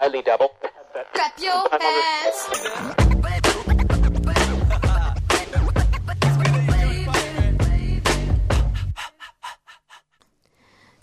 [0.00, 0.54] Only double.
[1.12, 2.48] Clap your hands.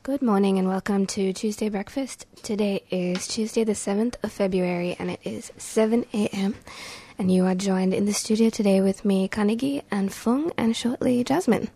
[0.03, 2.26] Good morning and welcome to Tuesday Breakfast.
[2.44, 6.55] Today is Tuesday, the 7th of February, and it is 7 a.m.
[7.17, 11.23] And you are joined in the studio today with me, Kanigi, and Fung, and shortly
[11.23, 11.70] Jasmine.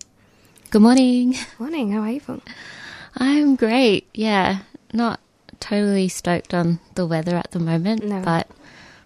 [0.69, 1.35] Good morning.
[1.57, 2.41] Morning, how are you, Fung?
[3.15, 4.07] I'm great.
[4.13, 4.59] Yeah,
[4.93, 5.19] not
[5.59, 8.21] totally stoked on the weather at the moment, No.
[8.21, 8.47] but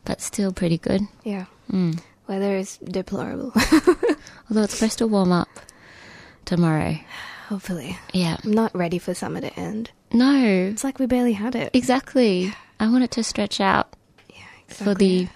[0.05, 1.01] but still pretty good.
[1.23, 1.45] Yeah.
[1.71, 1.99] Mm.
[2.27, 3.51] Weather is deplorable.
[4.49, 5.47] Although it's supposed to warm up
[6.45, 6.97] tomorrow.
[7.47, 7.97] Hopefully.
[8.13, 8.37] Yeah.
[8.43, 9.91] I'm not ready for summer to end.
[10.11, 11.69] No, It's like we barely had it.
[11.73, 12.53] exactly.
[12.79, 13.93] I want it to stretch out
[14.29, 15.27] Yeah, for the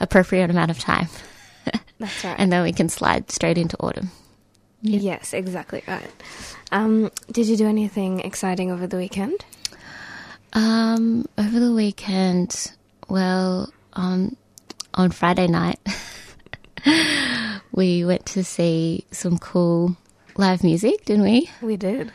[0.00, 1.08] appropriate amount of time,
[1.98, 2.36] That's right.
[2.38, 4.10] and then we can slide straight into autumn.
[4.80, 6.10] Yes, exactly right.
[6.72, 9.44] Um, did you do anything exciting over the weekend?
[10.54, 12.72] Um, over the weekend,
[13.08, 14.36] well, um,
[14.94, 15.80] on Friday night,
[17.72, 19.96] we went to see some cool
[20.36, 21.50] live music, didn't we?
[21.60, 22.12] We did.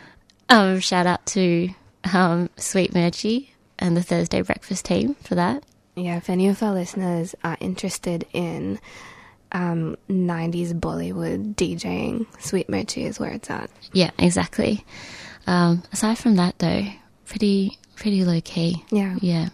[0.48, 1.70] Um, shout out to
[2.14, 5.64] um, Sweet Mochi and the Thursday Breakfast team for that.
[5.96, 8.80] Yeah, if any of our listeners are interested in
[9.52, 13.70] um, 90s Bollywood DJing, Sweet Mochi is where it's at.
[13.92, 14.86] Yeah, exactly.
[15.46, 16.86] Um, aside from that, though,
[17.26, 18.84] pretty pretty low key.
[18.92, 19.50] Yeah, Yeah,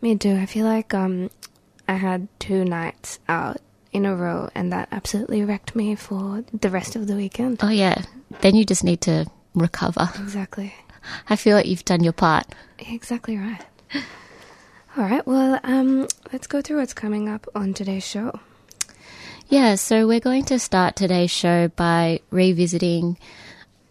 [0.00, 0.34] me too.
[0.36, 1.30] I feel like um,
[1.88, 3.58] I had two nights out
[3.92, 7.58] in a row, and that absolutely wrecked me for the rest of the weekend.
[7.62, 8.02] Oh yeah.
[8.40, 10.08] Then you just need to recover.
[10.18, 10.74] Exactly.
[11.28, 12.46] I feel like you've done your part.
[12.78, 13.64] Exactly right.
[14.96, 18.38] All right, well, um, let's go through what's coming up on today's show.
[19.48, 23.18] Yeah, so we're going to start today's show by revisiting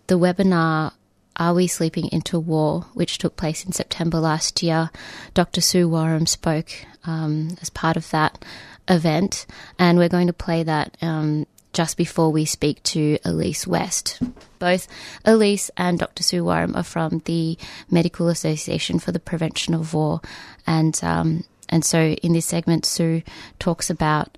[0.07, 0.93] the webinar
[1.41, 4.91] Are We Sleeping into War, which took place in September last year.
[5.33, 5.59] Dr.
[5.59, 6.69] Sue Wareham spoke
[7.03, 8.45] um, as part of that
[8.87, 9.47] event,
[9.79, 14.21] and we're going to play that um, just before we speak to Elise West.
[14.59, 14.87] Both
[15.25, 16.21] Elise and Dr.
[16.21, 17.57] Sue Wareham are from the
[17.89, 20.21] Medical Association for the Prevention of War,
[20.67, 23.23] and um, and so in this segment, Sue
[23.57, 24.37] talks about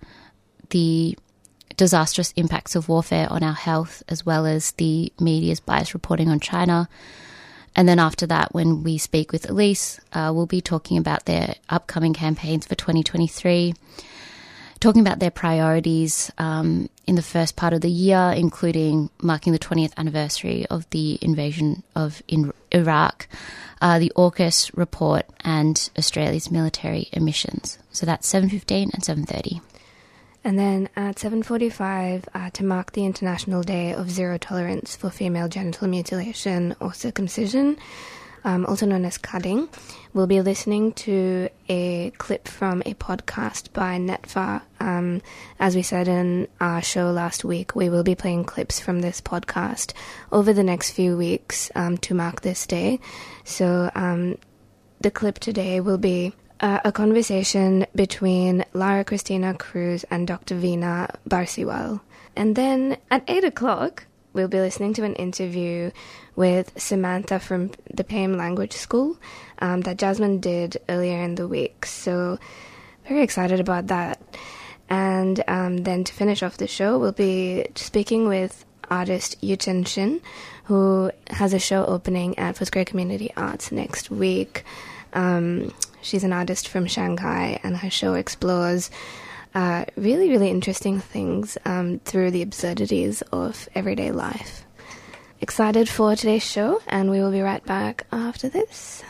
[0.70, 1.18] the
[1.78, 6.40] disastrous impacts of warfare on our health, as well as the media's biased reporting on
[6.40, 6.88] China.
[7.76, 11.56] And then after that, when we speak with Elise, uh, we'll be talking about their
[11.70, 13.74] upcoming campaigns for 2023,
[14.80, 19.60] talking about their priorities um, in the first part of the year, including marking the
[19.60, 23.28] 20th anniversary of the invasion of in Iraq,
[23.82, 27.80] uh, the AUKUS report, and Australia's military emissions.
[27.92, 29.62] So that's 7.15 and 7.30.
[30.44, 35.48] And then at 7:45 uh, to mark the International Day of Zero Tolerance for Female
[35.48, 37.78] Genital Mutilation or Circumcision,
[38.44, 39.70] um, also known as cutting,
[40.14, 44.62] we'll be listening to a clip from a podcast by NETFA.
[44.82, 45.22] Um,
[45.60, 49.22] as we said in our show last week, we will be playing clips from this
[49.22, 49.94] podcast
[50.30, 53.00] over the next few weeks um, to mark this day.
[53.46, 54.38] So um,
[55.00, 60.56] the clip today will be uh, a conversation between Lara Christina Cruz and Dr.
[60.56, 62.00] Vina Barsiwal.
[62.38, 65.92] And then at 8 o'clock, we'll be listening to an interview
[66.38, 69.18] with Samantha from the PAME Language School
[69.60, 71.86] um, that Jasmine did earlier in the week.
[71.86, 72.40] So,
[73.10, 74.22] very excited about that.
[74.90, 79.84] And um, then to finish off the show, we'll be speaking with artist Yu Chen
[79.84, 80.22] Shin,
[80.64, 84.64] who has a show opening at Footscray Community Arts next week.
[85.12, 88.92] Um, she's an artist from Shanghai, and her show explores
[89.56, 94.66] uh, really, really interesting things um, through the absurdities of everyday life.
[95.42, 99.04] Excited for today's show, and we will be right back after this.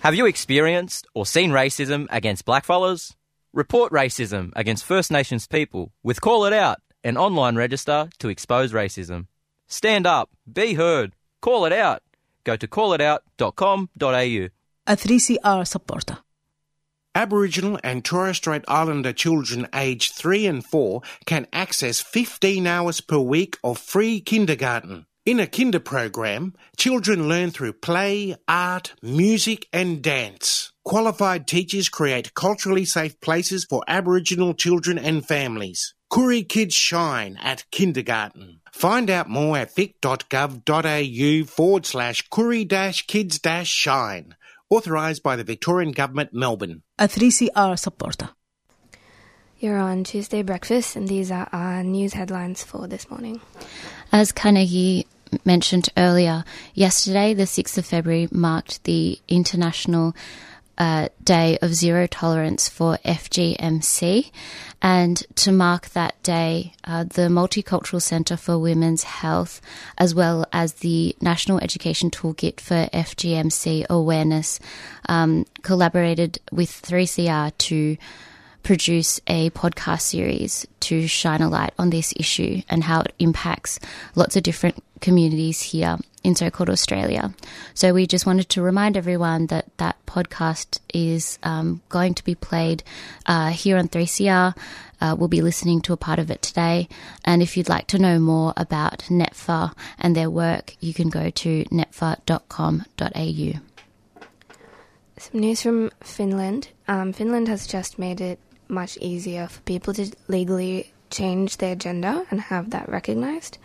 [0.00, 3.14] Have you experienced or seen racism against blackfellas?
[3.52, 8.72] Report racism against First Nations people with Call It Out, an online register to expose
[8.72, 9.26] racism.
[9.66, 12.02] Stand up, be heard, call it out.
[12.44, 14.59] Go to callitout.com.au.
[14.86, 16.18] a 3CR supporter.
[17.14, 23.18] Aboriginal and Torres Strait Islander children aged 3 and 4 can access 15 hours per
[23.18, 25.06] week of free kindergarten.
[25.26, 30.72] In a kinder program, children learn through play, art, music, and dance.
[30.82, 35.94] Qualified teachers create culturally safe places for Aboriginal children and families.
[36.10, 38.60] Koori Kids Shine at kindergarten.
[38.72, 44.34] Find out more at vic.gov.au forward slash Koori kids shine.
[44.72, 46.84] Authorised by the Victorian Government, Melbourne.
[46.96, 48.30] A 3CR supporter.
[49.58, 53.40] You're on Tuesday Breakfast, and these are our news headlines for this morning.
[54.12, 55.08] As Carnegie
[55.44, 60.14] mentioned earlier, yesterday, the 6th of February, marked the International
[60.80, 64.30] uh, Day of Zero Tolerance for FGMC.
[64.80, 69.60] And to mark that day, uh, the Multicultural Centre for Women's Health,
[69.98, 74.58] as well as the National Education Toolkit for FGMC Awareness,
[75.06, 77.98] um, collaborated with 3CR to
[78.62, 83.78] produce a podcast series to shine a light on this issue and how it impacts
[84.14, 87.32] lots of different communities here in so called Australia.
[87.74, 92.34] So we just wanted to remind everyone that that podcast is um, going to be
[92.34, 92.82] played
[93.26, 94.56] uh, here on 3CR.
[95.00, 96.88] Uh, we'll be listening to a part of it today.
[97.24, 101.30] And if you'd like to know more about NETFA and their work, you can go
[101.30, 103.60] to netfa.com.au.
[105.16, 106.68] Some news from Finland.
[106.88, 108.38] Um, Finland has just made it
[108.68, 113.58] much easier for people to legally change their gender and have that recognized.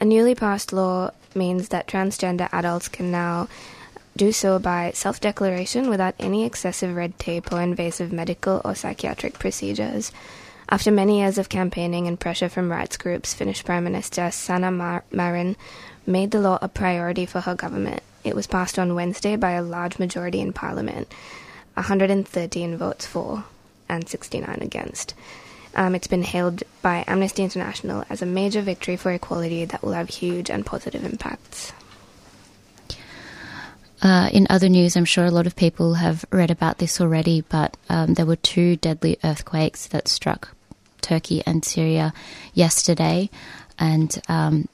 [0.00, 3.48] A newly passed law means that transgender adults can now
[4.16, 9.38] do so by self declaration without any excessive red tape or invasive medical or psychiatric
[9.38, 10.12] procedures.
[10.68, 15.04] After many years of campaigning and pressure from rights groups, Finnish Prime Minister Sanna Mar-
[15.10, 15.56] Marin
[16.06, 18.02] made the law a priority for her government.
[18.24, 21.12] It was passed on Wednesday by a large majority in Parliament
[21.74, 23.44] 113 votes for
[23.88, 25.14] and 69 against.
[25.74, 29.92] Um, it's been hailed by Amnesty International as a major victory for equality that will
[29.92, 31.72] have huge and positive impacts.
[34.02, 37.42] Uh, in other news, I'm sure a lot of people have read about this already,
[37.42, 40.54] but um, there were two deadly earthquakes that struck
[41.00, 42.12] Turkey and Syria
[42.52, 43.30] yesterday,
[43.78, 44.68] and um,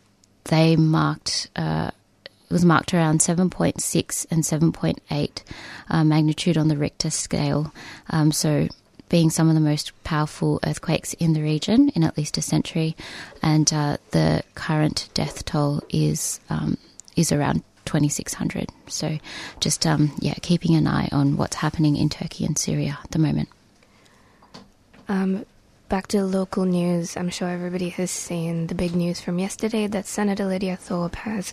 [0.44, 1.50] they marked.
[1.54, 1.90] Uh,
[2.24, 5.42] it was marked around 7.6 and 7.8
[5.90, 7.74] uh, magnitude on the Richter scale.
[8.08, 8.68] Um, so
[9.08, 12.96] being some of the most powerful earthquakes in the region in at least a century,
[13.42, 16.76] and uh, the current death toll is um,
[17.16, 18.68] is around 2,600.
[18.86, 19.18] So,
[19.60, 23.18] just um, yeah, keeping an eye on what's happening in Turkey and Syria at the
[23.18, 23.48] moment.
[25.08, 25.46] Um,
[25.88, 27.16] back to local news.
[27.16, 31.52] I'm sure everybody has seen the big news from yesterday that Senator Lydia Thorpe has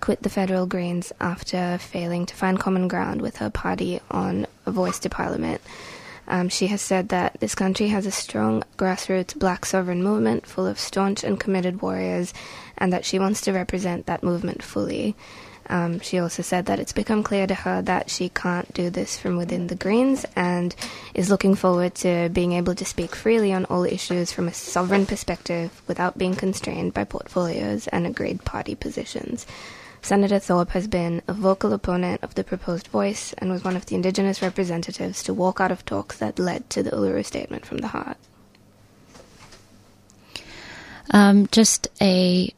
[0.00, 4.70] quit the federal Greens after failing to find common ground with her party on a
[4.70, 5.60] voice to Parliament.
[6.28, 10.66] Um, she has said that this country has a strong grassroots black sovereign movement full
[10.66, 12.32] of staunch and committed warriors,
[12.78, 15.16] and that she wants to represent that movement fully.
[15.68, 19.18] Um, she also said that it's become clear to her that she can't do this
[19.18, 20.74] from within the Greens and
[21.14, 25.06] is looking forward to being able to speak freely on all issues from a sovereign
[25.06, 29.46] perspective without being constrained by portfolios and agreed party positions.
[30.02, 33.86] Senator Thorpe has been a vocal opponent of the proposed voice and was one of
[33.86, 37.78] the Indigenous representatives to walk out of talks that led to the Uluru Statement from
[37.78, 38.16] the Heart.
[41.10, 42.52] Um, just a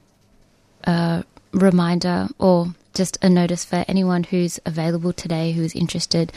[0.87, 6.33] uh, reminder or just a notice for anyone who's available today who's interested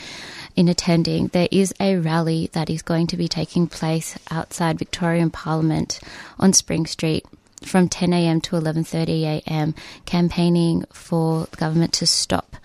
[0.56, 1.28] in attending.
[1.28, 6.00] There is a rally that is going to be taking place outside Victorian Parliament
[6.38, 7.24] on Spring Street
[7.64, 8.40] from 10 a.m.
[8.42, 9.74] to 11:30 a.m.
[10.04, 12.56] campaigning for the government to stop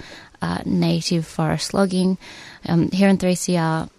[0.42, 2.18] uh, native forest logging.
[2.66, 3.90] Um, here in 3CR,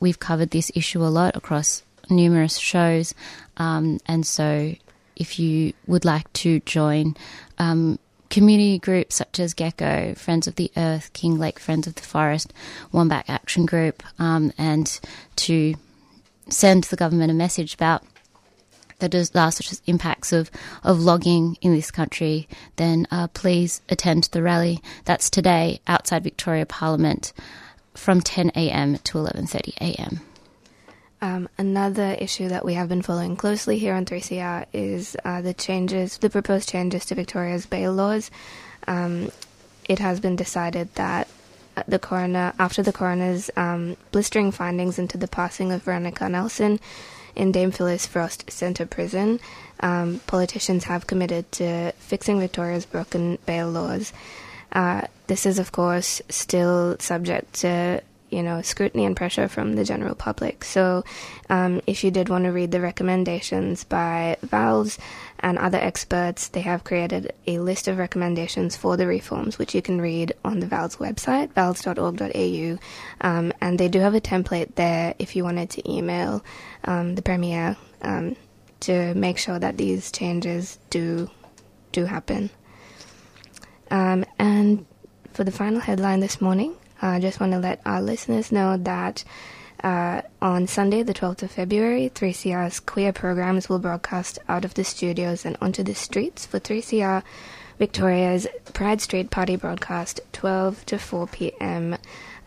[0.00, 3.14] we've covered this issue a lot across numerous shows,
[3.56, 4.74] um, and so
[5.16, 7.16] if you would like to join.
[7.58, 7.98] Um,
[8.30, 12.52] community groups such as GECO, Friends of the Earth, Kinglake Friends of the Forest,
[12.90, 14.98] Wombat Action Group, um, and
[15.36, 15.74] to
[16.48, 18.02] send the government a message about
[19.02, 20.50] the disastrous impacts of,
[20.84, 24.80] of logging in this country, then uh, please attend the rally.
[25.04, 27.32] That's today outside Victoria Parliament
[27.94, 28.98] from 10 a.m.
[28.98, 30.20] to 11:30 a.m.
[31.20, 35.54] Um, another issue that we have been following closely here on 3CR is uh, the
[35.54, 38.30] changes, the proposed changes to Victoria's bail laws.
[38.88, 39.30] Um,
[39.88, 41.28] it has been decided that
[41.86, 46.80] the coroner, after the coroner's um, blistering findings into the passing of Veronica Nelson,
[47.34, 49.40] in Dame Phyllis Frost Centre Prison,
[49.80, 54.12] um, politicians have committed to fixing Victoria's broken bail laws.
[54.72, 59.84] Uh, this is, of course, still subject to you know, scrutiny and pressure from the
[59.84, 60.64] general public.
[60.64, 61.04] So,
[61.50, 64.98] um, if you did want to read the recommendations by VALS
[65.42, 69.82] and other experts, they have created a list of recommendations for the reforms, which you
[69.82, 72.78] can read on the VALS website, vals.org.au.
[73.20, 76.44] Um, and they do have a template there if you wanted to email
[76.84, 78.36] um, the Premier um,
[78.80, 81.30] to make sure that these changes do
[81.90, 82.48] do happen.
[83.90, 84.86] Um, and
[85.32, 89.24] for the final headline this morning, I just want to let our listeners know that
[89.82, 94.84] uh, on Sunday, the 12th of February, 3CR's queer programs will broadcast out of the
[94.84, 97.22] studios and onto the streets for 3CR
[97.78, 101.96] Victoria's Pride Street Party broadcast, 12 to 4 p.m.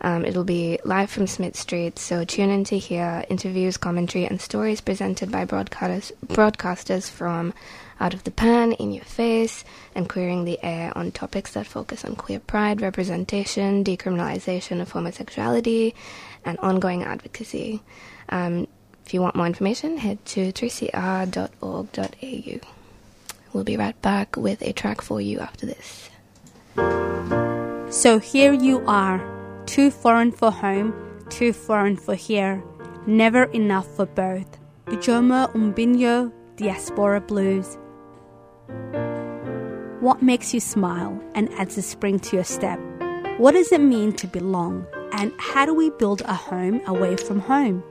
[0.00, 4.40] Um, it'll be live from Smith Street, so tune in to hear interviews, commentary, and
[4.40, 7.52] stories presented by broadcasters, broadcasters from
[7.98, 9.64] Out of the Pan, In Your Face,
[9.94, 15.94] and Queering the Air on topics that focus on queer pride, representation, decriminalization of homosexuality,
[16.46, 17.82] and ongoing advocacy.
[18.30, 18.66] Um,
[19.04, 22.60] if you want more information, head to 3cr.org.au.
[23.52, 26.10] We'll be right back with a track for you after this.
[27.90, 29.20] So here you are,
[29.66, 30.94] too foreign for home,
[31.28, 32.62] too foreign for here,
[33.06, 34.58] never enough for both.
[34.86, 37.78] Ijeoma Umebinyuo, Diaspora Blues.
[40.00, 42.78] What makes you smile and adds a spring to your step?
[43.38, 44.86] What does it mean to belong?
[45.12, 47.82] And how do we build a home away from home?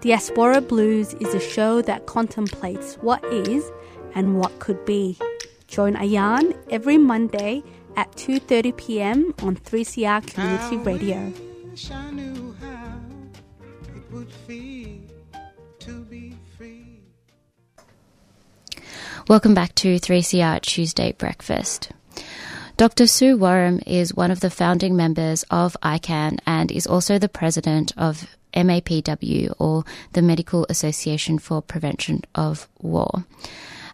[0.00, 3.70] Diaspora Blues is a show that contemplates what is
[4.14, 5.18] and what could be.
[5.66, 7.62] Join Ayan every Monday
[7.96, 9.34] at 2:30 p.m.
[9.42, 11.32] on 3CR Community Radio.
[11.70, 13.00] wish I knew how
[13.96, 15.00] it would feel
[15.80, 17.00] to be free.
[19.26, 21.90] Welcome back to 3CR Tuesday Breakfast.
[22.76, 23.06] Dr.
[23.06, 27.92] Sue Wareham is one of the founding members of ICAN and is also the president
[27.96, 33.24] of MAPW, or the Medical Association for Prevention of War.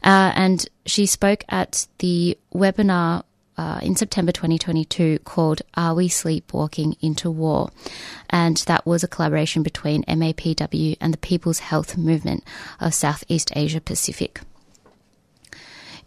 [0.02, 3.24] Uh, and she spoke at the webinar
[3.58, 7.70] uh, in September 2022 called Are We Sleepwalking into War?
[8.30, 12.44] And that was a collaboration between MAPW and the People's Health Movement
[12.80, 14.40] of Southeast Asia Pacific.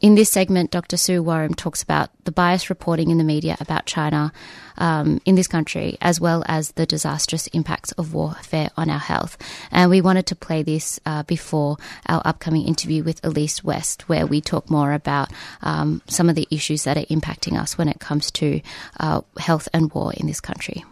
[0.04, 0.98] In this segment, Dr.
[0.98, 4.34] Sue Wareham talks about the biased reporting in the media about China
[4.78, 9.38] um, in this country, as well as the disastrous impacts of warfare on our health.
[9.72, 14.28] And we wanted to play this uh, before our upcoming interview with Elise West, where
[14.28, 15.32] we talk more about
[15.62, 18.60] um, some of the issues that are impacting us when it comes to
[19.00, 20.84] uh, health and war in this country.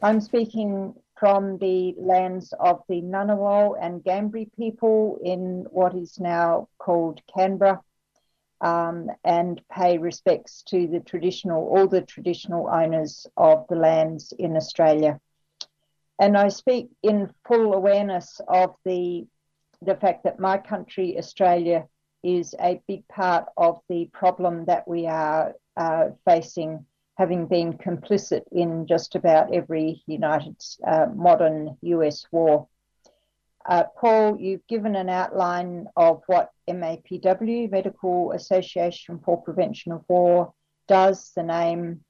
[0.00, 6.68] I'm speaking from the lands of the Ngunnawal and Ngambri people in what is now
[6.78, 7.80] called Canberra,
[8.60, 14.56] um, and pay respects to the traditional, all the traditional owners of the lands in
[14.56, 15.20] Australia.
[16.18, 19.26] And I speak in full awareness of the
[19.82, 21.86] the fact that my country, Australia,
[22.22, 26.86] is a big part of the problem that we are uh, facing,
[27.16, 32.66] having been complicit in just about every United uh, modern US war.
[33.68, 40.52] Uh, Paul, you've given an outline of what MAPW, Medical Association for Prevention of War,
[40.86, 41.32] does.
[41.34, 42.04] The name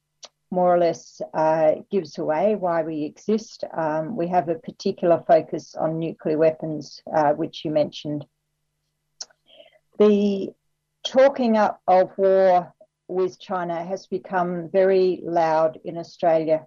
[0.51, 3.65] more or less uh, gives away why we exist.
[3.77, 8.27] Um, we have a particular focus on nuclear weapons, uh, which you mentioned.
[9.99, 10.51] The
[11.05, 12.75] talking up of war
[13.09, 16.67] with China has become very loud in Australia.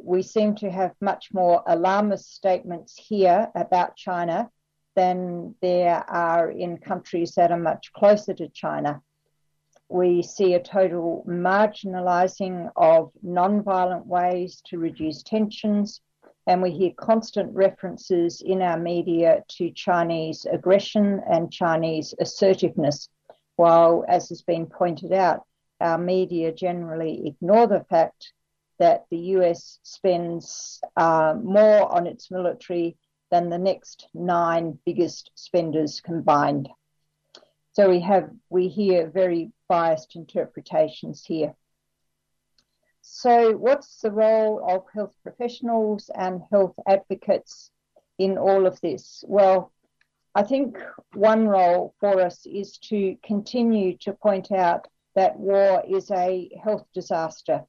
[0.00, 4.50] We seem to have much more alarmist statements here about China
[4.94, 9.02] than there are in countries that are much closer to China.
[9.88, 16.00] We see a total marginalising of non-violent ways to reduce tensions,
[16.46, 23.08] and we hear constant references in our media to Chinese aggression and Chinese assertiveness,
[23.56, 25.44] while, as has been pointed out,
[25.80, 28.32] our media generally ignore the fact
[28.78, 32.96] that the US spends uh, more on its military
[33.30, 36.68] than the next nine biggest spenders combined.
[37.72, 41.54] So we have we hear very biased interpretations here.
[43.02, 47.70] So what's the role of health professionals and health advocates
[48.18, 49.24] in all of this?
[49.26, 49.72] Well,
[50.34, 50.78] I think
[51.14, 56.86] one role for us is to continue to point out that war is a health
[56.94, 57.64] disaster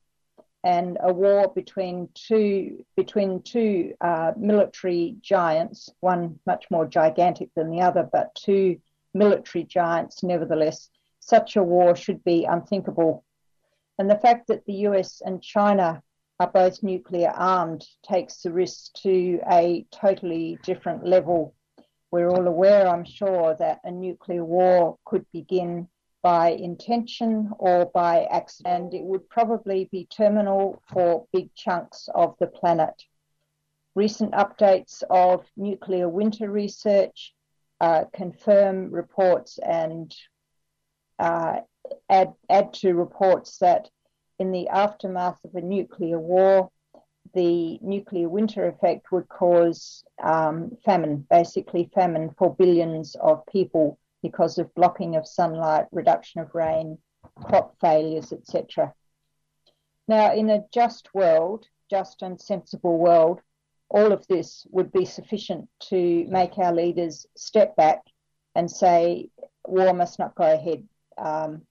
[0.63, 7.69] and a war between two between two uh, military giants, one much more gigantic than
[7.69, 8.79] the other, but two
[9.13, 10.89] military giants nevertheless.
[11.19, 13.23] Such a war should be unthinkable.
[13.97, 16.01] And the fact that the US and China
[16.39, 21.53] are both nuclear armed takes the risk to a totally different level.
[22.11, 25.87] We're all aware, I'm sure, that a nuclear war could begin
[26.21, 28.93] by intention or by accident.
[28.93, 33.03] It would probably be terminal for big chunks of the planet.
[33.95, 37.33] Recent updates of nuclear winter research
[37.81, 40.13] uh, confirm reports and
[41.17, 41.59] uh,
[42.09, 43.89] add, add to reports that
[44.37, 46.69] in the aftermath of a nuclear war,
[47.33, 54.57] the nuclear winter effect would cause um, famine, basically famine for billions of people because
[54.57, 56.97] of blocking of sunlight, reduction of rain,
[57.35, 58.93] crop failures, etc.
[60.07, 63.41] Now, in a just world, just and sensible world,
[63.89, 68.01] all of this would be sufficient to make our leaders step back
[68.55, 69.29] and say,
[69.65, 70.87] war must not go ahead.
[71.17, 71.63] Um,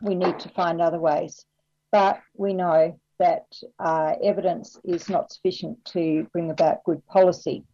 [0.00, 1.44] we need to find other ways.
[1.90, 3.46] But we know that
[3.78, 7.64] uh, evidence is not sufficient to bring about good policy,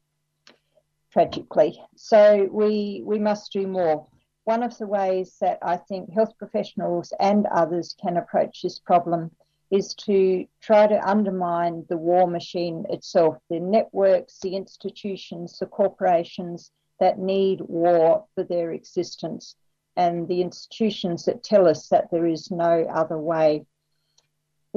[1.13, 1.81] tragically.
[1.97, 4.07] So we, we must do more.
[4.45, 9.31] One of the ways that I think health professionals and others can approach this problem
[9.71, 16.71] is to try to undermine the war machine itself, the networks, the institutions, the corporations
[17.01, 19.55] that need war for their existence,
[19.97, 23.67] and the institutions that tell us that there is no other way.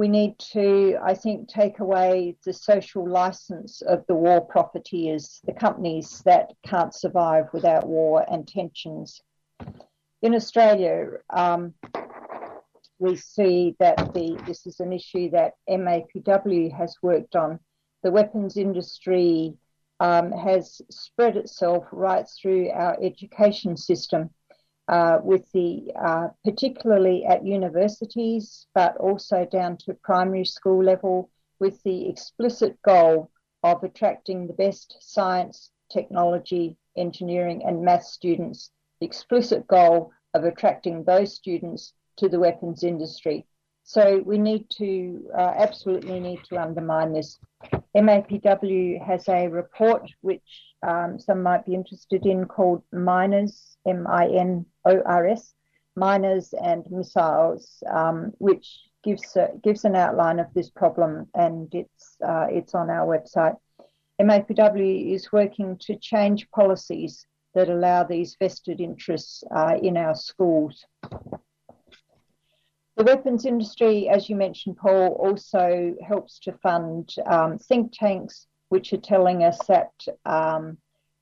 [0.02, 5.52] We need to, I think, take away the social license of the war profiteers, the
[5.52, 9.22] companies that can't survive without war and tensions.
[10.20, 11.74] In Australia, um,
[12.98, 17.60] we see that the this is an issue that MAPW has worked on.
[18.02, 19.54] The weapons industry
[20.00, 24.30] um, has spread itself right through our education system,
[24.92, 31.30] uh, with the uh, particularly at universities, but also down to primary school level,
[31.60, 33.30] with the explicit goal
[33.62, 38.70] of attracting the best science, technology, engineering, and math students.
[39.00, 43.46] The explicit goal of attracting those students to the weapons industry.
[43.84, 47.38] So we need to uh, absolutely need to undermine this.
[47.96, 50.42] MAPW has a report which
[50.86, 55.54] um, some might be interested in called Minors, M I N O R S,
[55.94, 62.46] Minors and Missiles, um, which gives gives an outline of this problem, and it's uh,
[62.50, 63.56] it's on our website.
[64.20, 70.84] MAPW is working to change policies that allow these vested interests uh, in our schools.
[72.96, 78.92] The weapons industry, as you mentioned, Paul, also helps to fund um, think tanks which
[78.92, 79.92] are telling us that
[80.26, 80.76] um,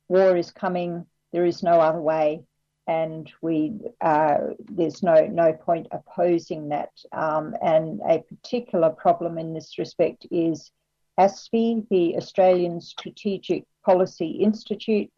[0.09, 2.43] war is coming, there is no other way,
[2.89, 6.91] and we uh, there's no no point opposing that.
[7.13, 10.73] Um, and a particular problem in this respect is
[11.21, 15.11] ASPI, the Australian Strategic Policy Institute,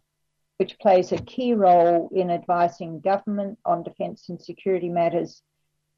[0.59, 5.43] which plays a key role in advising government on defence and security matters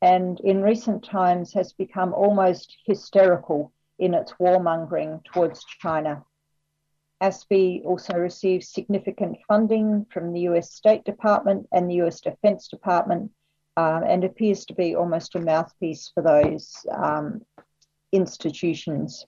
[0.05, 6.23] and in recent times has become almost hysterical in its warmongering towards China.
[7.23, 13.31] ASPI also receives significant funding from the US State Department and the US Defense Department
[13.79, 17.40] um, and appears to be almost a mouthpiece for those um,
[18.12, 19.25] institutions.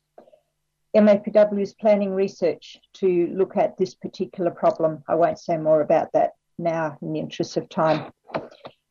[0.95, 5.03] MAPW is planning research to look at this particular problem.
[5.09, 8.13] I won't say more about that now in the interest of time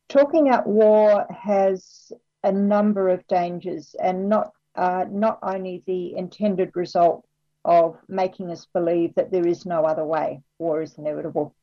[0.09, 2.11] talking at war has
[2.43, 7.25] a number of dangers and not uh, not only the intended result
[7.63, 11.55] of making us believe that there is no other way, war is inevitable.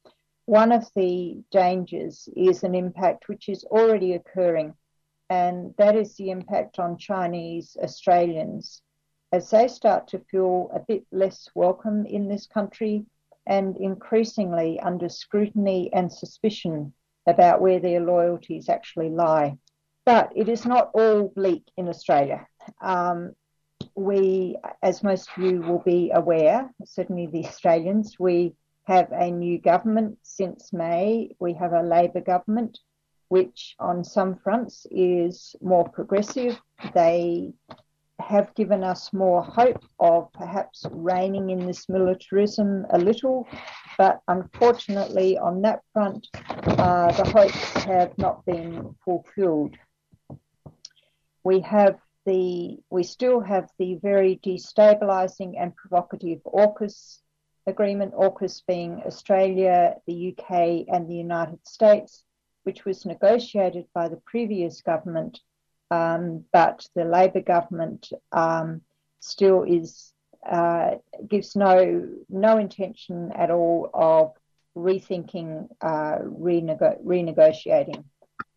[0.46, 4.74] One of the dangers is an impact which is already occurring,
[5.31, 8.83] and that is the impact on Chinese Australians
[9.31, 13.05] as they start to feel a bit less welcome in this country
[13.46, 16.92] and increasingly under scrutiny and suspicion
[17.26, 19.56] about where their loyalties actually lie.
[20.04, 22.46] But it is not all bleak in Australia.
[22.80, 23.32] Um,
[23.94, 28.54] we, as most of you will be aware, certainly the Australians, we
[28.85, 31.35] have a new government since May.
[31.38, 32.78] We have a Labor government,
[33.28, 36.61] which on some fronts is more progressive.
[36.94, 37.52] They
[38.22, 43.46] have given us more hope of perhaps reining in this militarism a little,
[43.98, 49.76] but unfortunately, on that front, uh, the hopes have not been fulfilled.
[51.44, 57.18] We have the we still have the very destabilising and provocative AUKUS
[57.66, 62.24] agreement, AUKUS being Australia, the UK, and the United States,
[62.62, 65.40] which was negotiated by the previous government
[65.92, 68.81] um, but the Labor government um,
[69.20, 70.12] still is
[70.50, 70.92] uh,
[71.28, 74.33] gives no no intention at all of
[74.76, 78.05] rethinking uh, renego- renegotiating.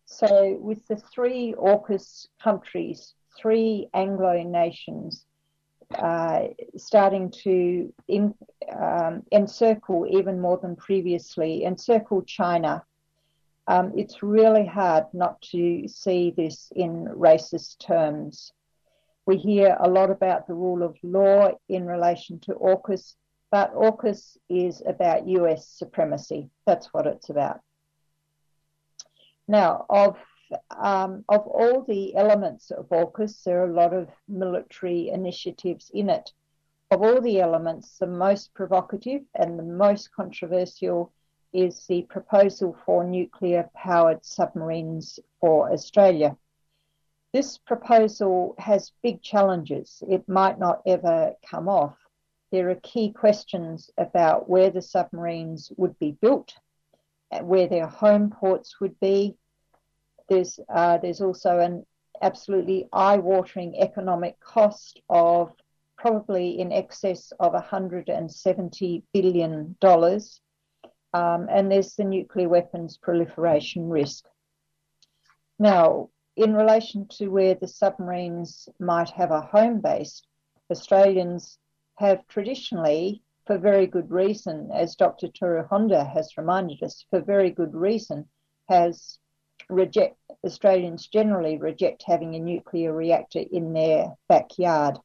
[0.06, 5.26] So, with the three AUKUS countries, three Anglo nations,
[5.94, 6.44] uh,
[6.76, 8.34] starting to in,
[8.80, 12.82] um, encircle even more than previously, encircle China.
[13.68, 18.52] Um, it's really hard not to see this in racist terms.
[19.26, 23.16] We hear a lot about the rule of law in relation to AUKUS,
[23.50, 26.50] but AUKUS is about US supremacy.
[26.64, 27.60] That's what it's about.
[29.48, 30.16] Now, of
[30.70, 36.08] um, of all the elements of AUKUS, there are a lot of military initiatives in
[36.08, 36.32] it.
[36.92, 41.12] Of all the elements, the most provocative and the most controversial
[41.56, 46.36] is the proposal for nuclear powered submarines for Australia.
[47.32, 50.02] This proposal has big challenges.
[50.08, 51.96] It might not ever come off.
[52.52, 56.54] There are key questions about where the submarines would be built,
[57.42, 59.36] where their home ports would be.
[60.28, 61.86] There's uh, there's also an
[62.22, 65.52] absolutely eye-watering economic cost of
[65.96, 70.40] probably in excess of 170 billion dollars,
[71.16, 74.26] um, and there's the nuclear weapons proliferation risk.
[75.58, 80.22] Now, in relation to where the submarines might have a home base,
[80.70, 81.58] Australians
[81.94, 85.28] have traditionally, for very good reason, as Dr.
[85.28, 88.28] Toru Honda has reminded us, for very good reason,
[88.68, 89.18] has
[89.70, 94.98] reject Australians generally reject having a nuclear reactor in their backyard.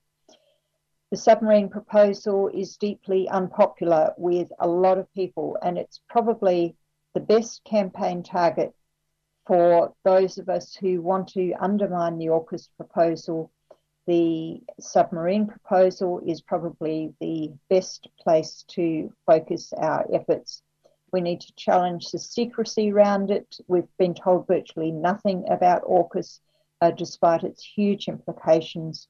[1.12, 6.76] The submarine proposal is deeply unpopular with a lot of people, and it's probably
[7.13, 8.74] the best campaign target
[9.47, 13.52] for those of us who want to undermine the AUKUS proposal,
[14.08, 20.63] the submarine proposal is probably the best place to focus our efforts.
[21.12, 23.58] We need to challenge the secrecy around it.
[23.67, 26.39] We've been told virtually nothing about AUKUS,
[26.80, 29.08] uh, despite its huge implications.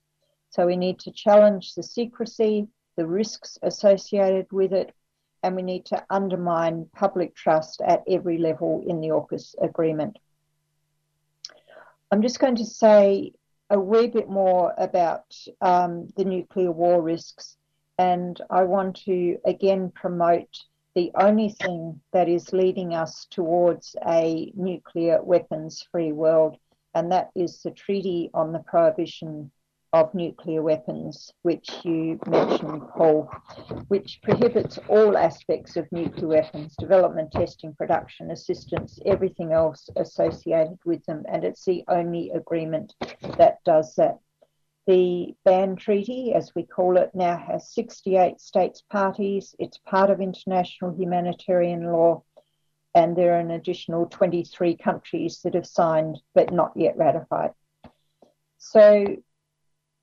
[0.52, 4.94] So we need to challenge the secrecy, the risks associated with it,
[5.44, 10.20] and we need to undermine public trust at every level in the AUKUS agreement.
[12.12, 13.32] I'm just going to say
[13.70, 17.56] a wee bit more about um, the nuclear war risks,
[17.98, 20.54] and I want to again promote
[20.96, 26.58] the only thing that is leading us towards a nuclear weapons free world,
[26.94, 29.50] and that is the Treaty on the Prohibition
[29.94, 33.30] of nuclear weapons, which you mentioned, Paul,
[33.90, 41.06] which prohibits all aspects of nuclear weapons development, testing, production, assistance, everything else associated with
[41.06, 41.24] them.
[41.30, 42.94] And it's the only agreement
[43.38, 44.20] that does that.
[44.88, 49.54] The ban treaty, as we call it, now has 68 states parties.
[49.60, 52.24] It's part of international humanitarian law.
[52.96, 57.52] And there are an additional 23 countries that have signed but not yet ratified.
[58.58, 59.18] So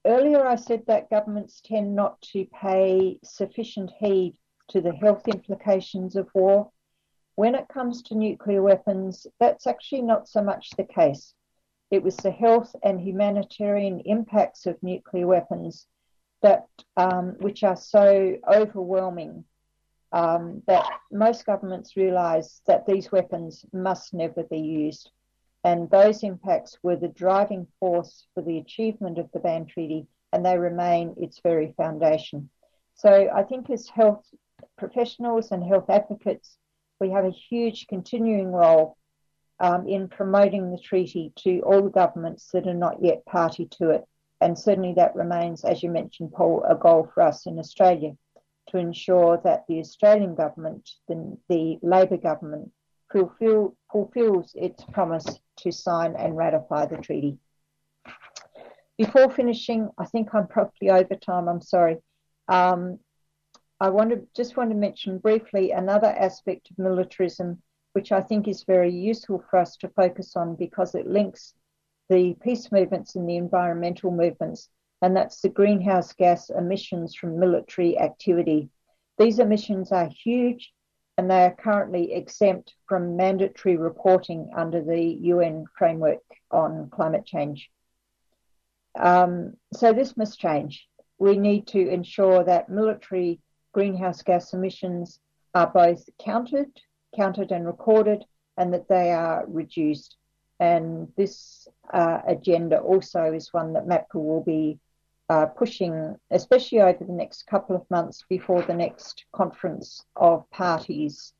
[0.07, 6.17] Earlier, I said that governments tend not to pay sufficient heed to the health implications
[6.17, 6.71] of war.
[7.35, 11.35] When it comes to nuclear weapons, that's actually not so much the case.
[11.91, 15.87] It was the health and humanitarian impacts of nuclear weapons
[16.43, 19.45] that, um, which are so overwhelming,
[20.13, 25.11] um, that most governments realise that these weapons must never be used.
[25.65, 30.45] And those impacts were the driving force for the achievement of the ban treaty, and
[30.45, 32.51] they remain its very foundation.
[32.95, 34.25] So I think as health
[34.77, 36.57] professionals and health advocates,
[37.01, 38.97] we have a huge continuing role
[39.61, 43.91] um, in promoting the treaty to all the governments that are not yet party to
[43.91, 44.05] it.
[44.41, 48.17] And certainly that remains, as you mentioned, Paul, a goal for us in Australia
[48.69, 52.71] to ensure that the Australian government, the, the Labor government,
[53.11, 57.39] fulfill, fulfills its promise to sign and ratify the treaty.
[58.97, 61.49] Before finishing, I think I'm probably over time.
[61.49, 61.99] I'm sorry.
[62.49, 62.99] Um,
[63.81, 68.49] I want to just want to mention briefly another aspect of militarism, which I think
[68.49, 71.55] is very useful for us to focus on because it links
[72.09, 74.69] the peace movements and the environmental movements,
[75.03, 78.71] and that's the greenhouse gas emissions from military activity.
[79.19, 80.73] These emissions are huge
[81.19, 87.69] and they are currently exempt from mandatory reporting under the UN framework on climate change.
[88.97, 90.87] Um, so this must change.
[91.19, 93.41] We need to ensure that military
[93.73, 95.19] greenhouse gas emissions
[95.55, 96.69] are both counted,
[97.17, 98.25] counted and recorded,
[98.57, 100.17] and that they are reduced.
[100.61, 104.79] And this uh, agenda also is one that MAPCA will be
[105.29, 111.33] uh, pushing, especially over the next couple of months before the next conference of parties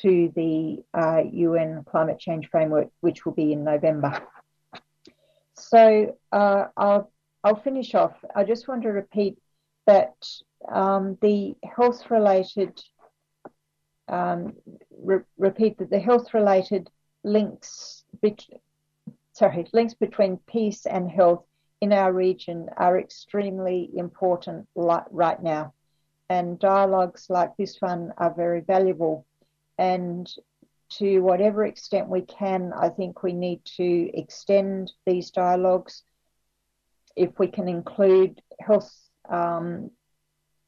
[0.00, 4.22] to the uh, UN climate change framework, which will be in November.
[5.54, 7.12] So uh, I'll
[7.44, 8.14] I'll finish off.
[8.34, 9.38] I just want to repeat
[9.86, 10.14] that
[10.68, 12.80] um, the health related
[14.08, 14.54] um,
[14.96, 16.88] re- repeat that the health related
[17.24, 18.04] links
[19.32, 21.44] sorry links between peace and health
[21.82, 25.74] in our region are extremely important right now,
[26.30, 29.26] and dialogues like this one are very valuable.
[29.78, 30.32] And
[30.98, 36.04] to whatever extent we can, I think we need to extend these dialogues.
[37.16, 38.94] If we can include health
[39.28, 39.90] um,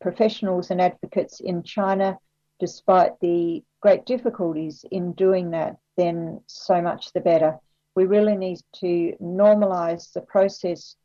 [0.01, 2.19] professionals and advocates in China,
[2.59, 7.57] despite the great difficulties in doing that, then so much the better.
[7.95, 10.97] We really need to normalize the process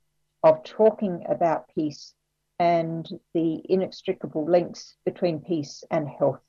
[0.43, 2.13] of talking about peace
[2.60, 6.39] and the inextricable links between peace and health.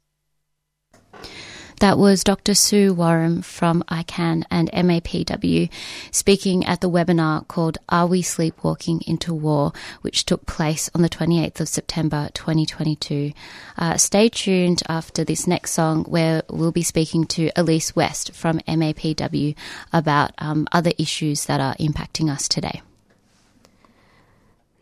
[1.80, 2.52] That was Dr.
[2.52, 5.70] Sue Wareham from ICAN and MAPW
[6.10, 9.72] speaking at the webinar called Are We Sleepwalking into War,
[10.02, 13.32] which took place on the 28th of September 2022.
[13.78, 18.58] Uh, stay tuned after this next song where we'll be speaking to Elise West from
[18.68, 19.56] MAPW
[19.90, 22.82] about um, other issues that are impacting us today.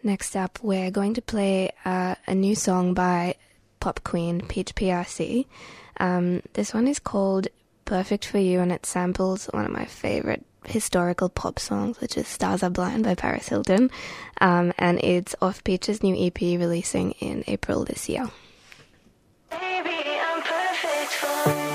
[0.08, 3.34] Next up, we're going to play uh, a new song by
[3.78, 5.44] pop queen Peach PRC.
[6.00, 7.48] Um, this one is called
[7.84, 12.26] Perfect for You and it samples one of my favorite historical pop songs, which is
[12.26, 13.90] Stars Are Blind by Paris Hilton.
[14.40, 18.30] Um, and it's off Peach's new EP releasing in April this year.
[19.50, 21.67] Can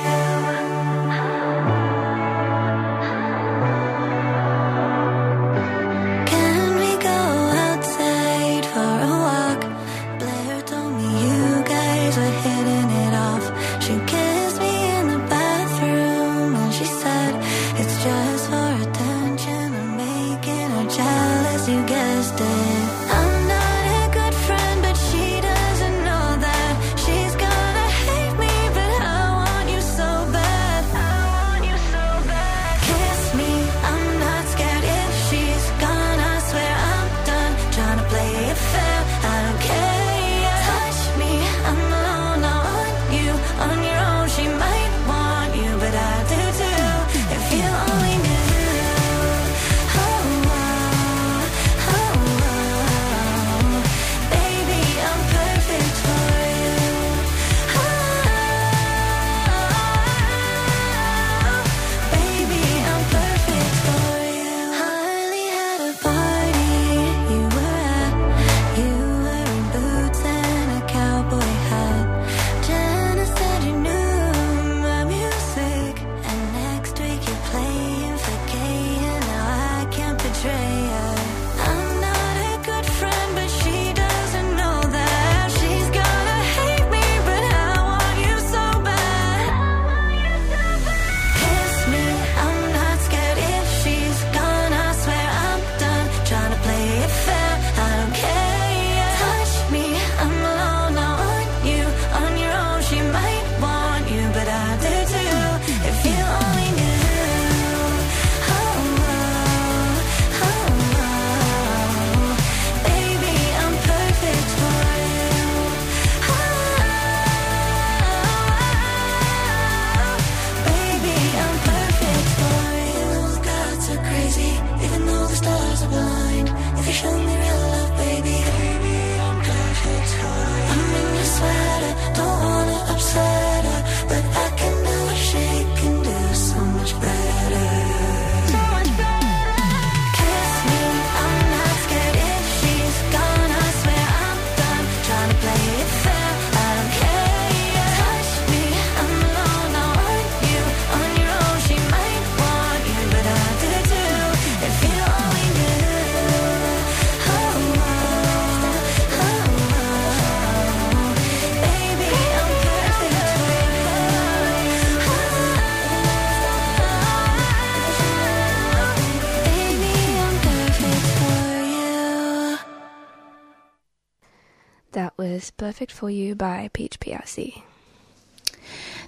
[175.73, 177.63] Perfect for You by Peach PRC.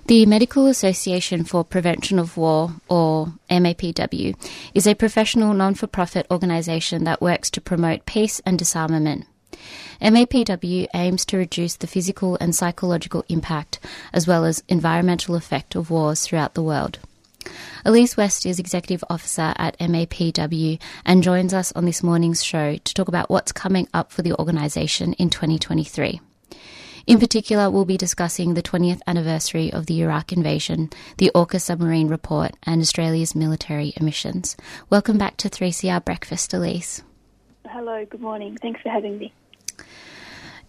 [0.08, 4.36] The Medical Association for Prevention of War, or MAPW,
[4.74, 9.28] is a professional non for profit organisation that works to promote peace and disarmament.
[10.02, 13.78] MAPW aims to reduce the physical and psychological impact
[14.12, 16.98] as well as environmental effect of wars throughout the world.
[17.86, 22.94] Elise West is Executive Officer at MAPW and joins us on this morning's show to
[22.96, 26.22] talk about what's coming up for the organisation in 2023.
[27.08, 32.08] In particular, we'll be discussing the 20th anniversary of the Iraq invasion, the AUKUS submarine
[32.08, 34.58] report, and Australia's military emissions.
[34.90, 37.04] Welcome back to 3CR Breakfast, Elise.
[37.68, 38.58] Hello, good morning.
[38.60, 39.32] Thanks for having me.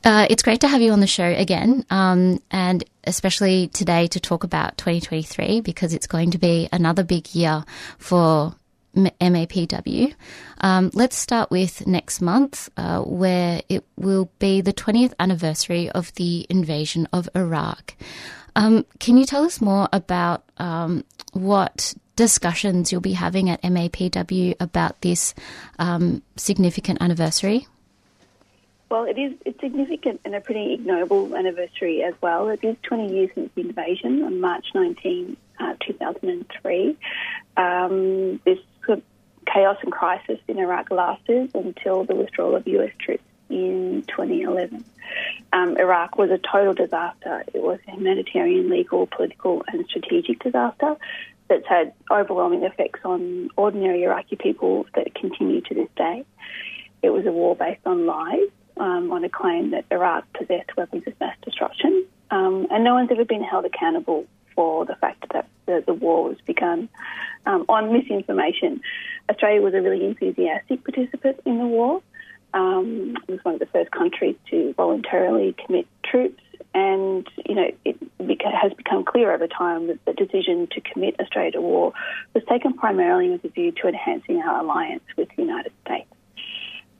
[0.05, 4.20] Uh, it's great to have you on the show again, um, and especially today to
[4.20, 7.64] talk about 2023 because it's going to be another big year
[7.99, 8.55] for
[8.97, 10.15] MAPW.
[10.61, 16.13] Um, let's start with next month, uh, where it will be the 20th anniversary of
[16.15, 17.95] the invasion of Iraq.
[18.57, 24.55] Um, can you tell us more about um, what discussions you'll be having at MAPW
[24.59, 25.35] about this
[25.79, 27.67] um, significant anniversary?
[28.89, 32.49] Well, it is it's significant and a pretty ignoble anniversary as well.
[32.49, 36.97] It is 20 years since the invasion on March 19, uh, 2003.
[37.57, 38.59] Um, this
[39.53, 44.85] chaos and crisis in Iraq lasted until the withdrawal of US troops in 2011.
[45.53, 47.44] Um, Iraq was a total disaster.
[47.55, 50.96] It was a humanitarian, legal, political, and strategic disaster
[51.49, 56.25] that's had overwhelming effects on ordinary Iraqi people that continue to this day.
[57.03, 61.05] It was a war based on lies, um, on a claim that Iraq possessed weapons
[61.07, 65.47] of mass destruction, um, and no one's ever been held accountable for the fact that
[65.66, 66.88] the, the war was begun
[67.45, 68.81] um, on misinformation.
[69.31, 72.03] Australia was a really enthusiastic participant in the war.
[72.55, 76.42] Um, it was one of the first countries to voluntarily commit troops,
[76.75, 77.97] and you know it
[78.62, 81.92] has become clear over time that the decision to commit Australia to war
[82.35, 86.09] was taken primarily with a view to enhancing our alliance with the United States.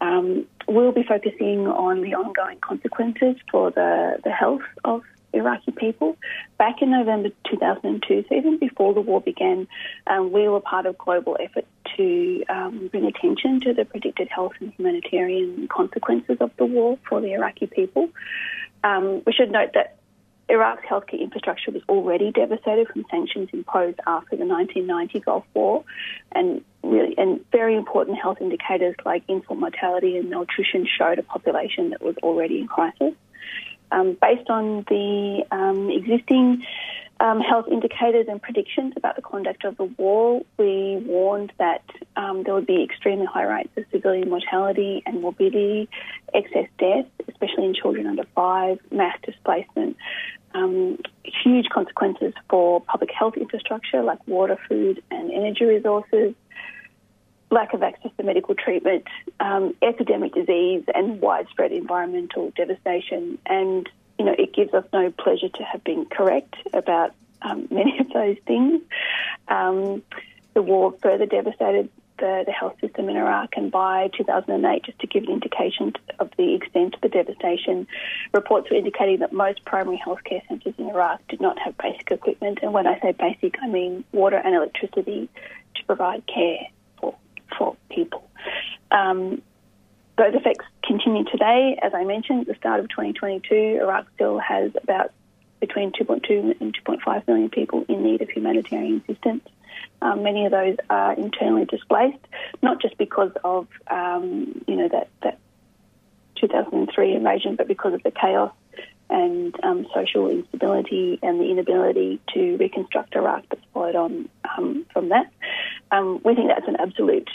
[0.01, 6.17] Um, we'll be focusing on the ongoing consequences for the, the health of Iraqi people.
[6.59, 9.67] Back in November 2002, so even before the war began,
[10.07, 14.53] um, we were part of global effort to um, bring attention to the predicted health
[14.61, 18.09] and humanitarian consequences of the war for the Iraqi people.
[18.85, 19.97] Um, we should note that
[20.49, 25.85] Iraq's healthcare infrastructure was already devastated from sanctions imposed after the 1990 Gulf War,
[26.33, 31.91] and really, and very important health indicators like infant mortality and malnutrition showed a population
[31.91, 33.15] that was already in crisis.
[33.93, 36.65] Um, based on the um, existing
[37.21, 41.83] um, health indicators and predictions about the conduct of the war, we warned that
[42.17, 45.89] um, there would be extremely high rates of civilian mortality and morbidity,
[46.35, 49.97] excess death, especially in children under five, mass displacement,
[50.55, 56.35] um, huge consequences for public health infrastructure like water, food, and energy resources,
[57.51, 59.05] lack of access to medical treatment,
[59.41, 63.39] um, epidemic disease, and widespread environmental devastation.
[63.47, 67.99] And you know, it gives us no pleasure to have been correct about um, many
[67.99, 68.83] of those things.
[69.49, 70.03] Um,
[70.55, 75.07] the war further devastated the, the, health system in Iraq, and by 2008, just to
[75.07, 77.87] give an indication of the extent of the devastation,
[78.33, 82.61] reports were indicating that most primary healthcare centres in Iraq did not have basic equipment.
[82.63, 85.29] And when I say basic, I mean water and electricity
[85.75, 86.69] to provide care
[87.57, 88.29] for, people.
[88.91, 89.43] Um,
[90.19, 91.79] those effects continue today.
[91.83, 95.13] As I mentioned at the start of 2022, Iraq still has about
[95.61, 99.47] between 2.2 and 2.5 million people in need of humanitarian assistance.
[100.03, 102.25] Um, many of those are internally displaced,
[102.63, 105.39] not just because of um, you know that that
[106.37, 108.53] 2003 invasion, but because of the chaos
[109.09, 115.11] and um, social instability and the inability to reconstruct Iraq that's followed on um, from
[115.11, 115.33] that.
[115.91, 117.29] Um, we think that's an absolute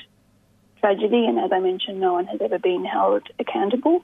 [0.80, 4.04] tragedy, and as I mentioned, no one has ever been held accountable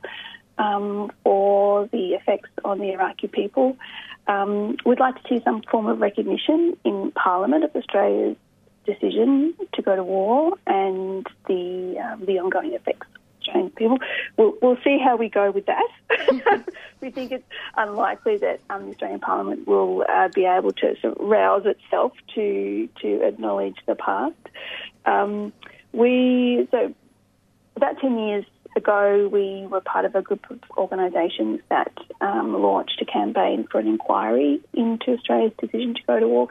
[0.57, 3.77] um, for the effects on the Iraqi people.
[4.27, 8.35] Um, we'd like to see some form of recognition in Parliament of Australia's
[8.85, 13.07] decision to go to war and the um, the ongoing effects
[13.47, 13.97] Australian people.
[14.37, 16.65] We'll, we'll see how we go with that.
[17.01, 21.17] we think it's unlikely that um, the Australian Parliament will uh, be able to sort
[21.17, 24.35] of rouse itself to to acknowledge the past.
[25.05, 25.53] Um,
[25.93, 26.93] we so
[27.75, 28.45] about ten years
[28.77, 33.79] ago, we were part of a group of organisations that um, launched a campaign for
[33.79, 36.49] an inquiry into Australia's decision to go to war.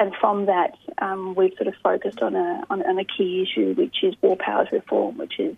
[0.00, 3.74] And from that, um, we've sort of focused on a, on, on, a key issue,
[3.74, 5.54] which is war powers reform, which is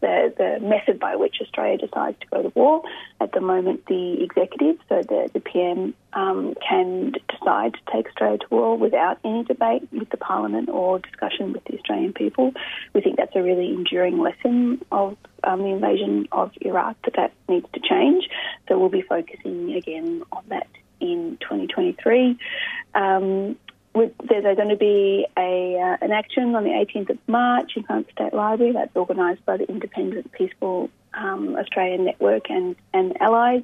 [0.00, 2.82] the, the method by which Australia decides to go to war.
[3.20, 8.38] At the moment, the executive, so the, the PM, um, can decide to take Australia
[8.38, 12.52] to war without any debate with the Parliament or discussion with the Australian people.
[12.94, 17.32] We think that's a really enduring lesson of um, the invasion of Iraq that that
[17.48, 18.28] needs to change.
[18.68, 20.66] So we'll be focusing again on that
[21.00, 22.38] in 2023.
[22.94, 23.56] Um,
[23.94, 28.04] there's going to be a, uh, an action on the 18th of March in the
[28.12, 33.62] State Library that's organised by the Independent Peaceful um, Australian Network and, and allies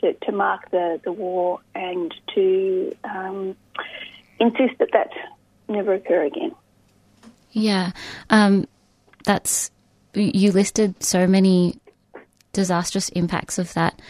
[0.00, 3.56] to, to mark the, the war and to um,
[4.38, 5.10] insist that that
[5.68, 6.52] never occur again.
[7.52, 7.92] Yeah,
[8.30, 8.66] um,
[9.24, 9.70] that's
[10.14, 11.78] you listed so many
[12.52, 14.00] disastrous impacts of that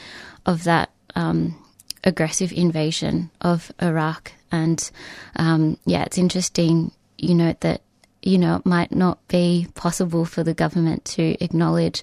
[0.46, 1.56] of that um,
[2.04, 4.90] aggressive invasion of Iraq, and
[5.36, 6.92] um, yeah, it's interesting.
[7.16, 7.82] You know that
[8.22, 12.02] you know, it might not be possible for the government to acknowledge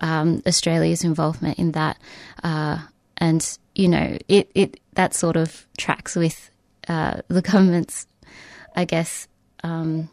[0.00, 1.98] um, Australia's involvement in that.
[2.42, 2.78] Uh,
[3.18, 6.50] and, you know, it, it that sort of tracks with
[6.88, 8.06] uh, the government's,
[8.74, 9.28] I guess,
[9.62, 10.08] um,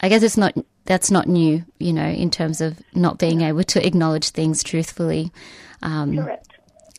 [0.00, 3.64] I guess it's not, that's not new, you know, in terms of not being able
[3.64, 5.32] to acknowledge things truthfully.
[5.82, 6.48] Um, Correct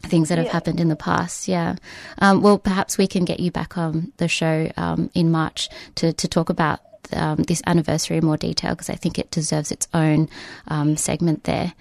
[0.04, 1.48] things that have happened in the past.
[1.48, 1.76] Yeah.
[2.20, 6.14] Um, well, perhaps we can get you back on the show um, in March to,
[6.14, 6.80] to talk about
[7.14, 10.30] um, this anniversary in more detail because I think it deserves its own
[10.68, 11.74] um, segment there.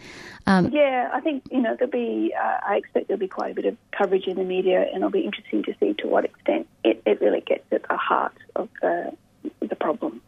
[0.49, 2.35] Um, yeah, I think you know there'll be.
[2.35, 5.11] Uh, I expect there'll be quite a bit of coverage in the media, and it'll
[5.11, 8.71] be interesting to see to what extent it, it really gets at the heart of
[8.81, 9.13] the
[9.61, 10.23] the problem.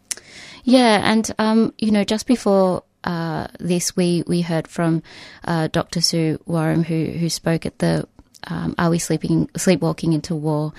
[0.62, 5.02] Yeah, and um, you know, just before uh, this, we we heard from
[5.46, 6.02] uh, Dr.
[6.02, 8.06] Sue Wareham, who who spoke at the
[8.46, 10.74] um, "Are We Sleeping Sleepwalking into War?"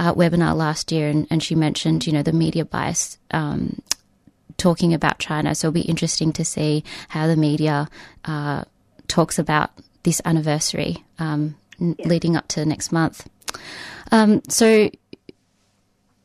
[0.00, 3.82] uh, webinar last year, and, and, she mentioned, you know, the media bias um,
[4.56, 5.54] talking about China.
[5.54, 7.86] So it'll be interesting to see how the media
[8.24, 8.64] uh,
[9.10, 9.70] talks about
[10.04, 12.08] this anniversary um, yeah.
[12.08, 13.28] leading up to next month.
[14.12, 14.90] Um, so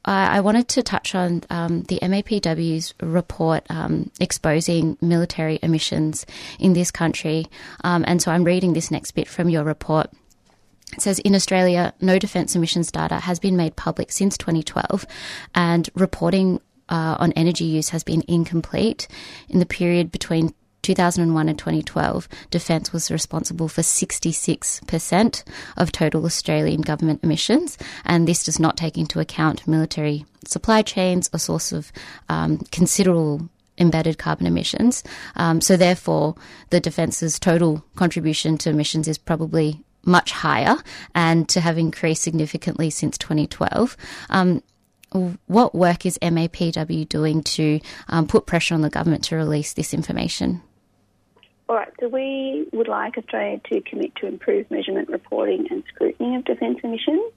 [0.05, 6.25] I, I, wanted to touch on um, the MAPW's report um, exposing military emissions
[6.59, 7.47] in this country.
[7.83, 10.11] Um, and so I'm reading this next bit from your report.
[10.93, 15.05] It says in Australia, no defence emissions data has been made public since 2012,
[15.53, 19.07] and reporting uh, on energy use has been incomplete.
[19.49, 20.53] In the period between
[20.85, 25.43] 2001 and 2012, defence was responsible for 66%
[25.77, 27.75] of total Australian government emissions,
[28.05, 31.91] and this does not take into account military supply chains, a source of
[32.29, 35.03] um, considerable embedded carbon emissions.
[35.35, 36.35] Um, so, therefore,
[36.69, 40.75] the defence's total contribution to emissions is probably much higher
[41.15, 43.97] and to have increased significantly since 2012.
[44.29, 44.61] Um,
[45.47, 49.95] what work is MAPW doing to um, put pressure on the government to release this
[49.95, 50.61] information?
[51.67, 56.35] All right, so we would like Australia to commit to improved measurement, reporting, and scrutiny
[56.35, 57.31] of defence emissions,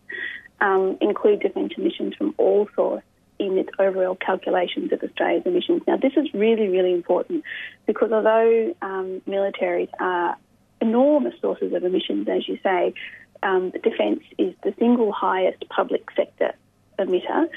[0.60, 3.04] um, include defence emissions from all sources
[3.38, 5.82] in its overall calculations of Australia's emissions.
[5.86, 7.44] Now, this is really, really important
[7.86, 10.36] because although um, militaries are
[10.80, 12.94] enormous sources of emissions, as you say.
[13.42, 16.54] Um, defence is the single highest public sector
[16.98, 17.48] emitter.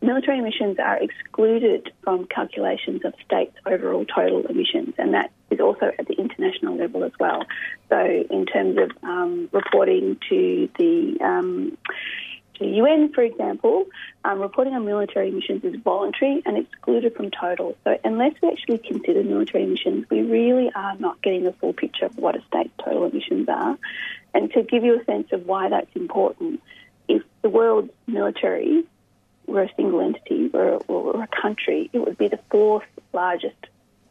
[0.00, 5.92] Military emissions are excluded from calculations of states' overall total emissions, and that is also
[5.98, 7.44] at the international level as well.
[7.88, 7.98] So,
[8.30, 11.78] in terms of um, reporting to the um,
[12.58, 13.84] to UN, for example,
[14.24, 17.76] um, reporting on military emissions is voluntary and excluded from total.
[17.84, 22.06] So unless we actually consider military emissions, we really are not getting the full picture
[22.06, 23.78] of what a state's total emissions are.
[24.34, 26.62] And to give you a sense of why that's important,
[27.08, 28.84] if the world's military
[29.46, 33.66] were a single entity or, or a country, it would be the fourth largest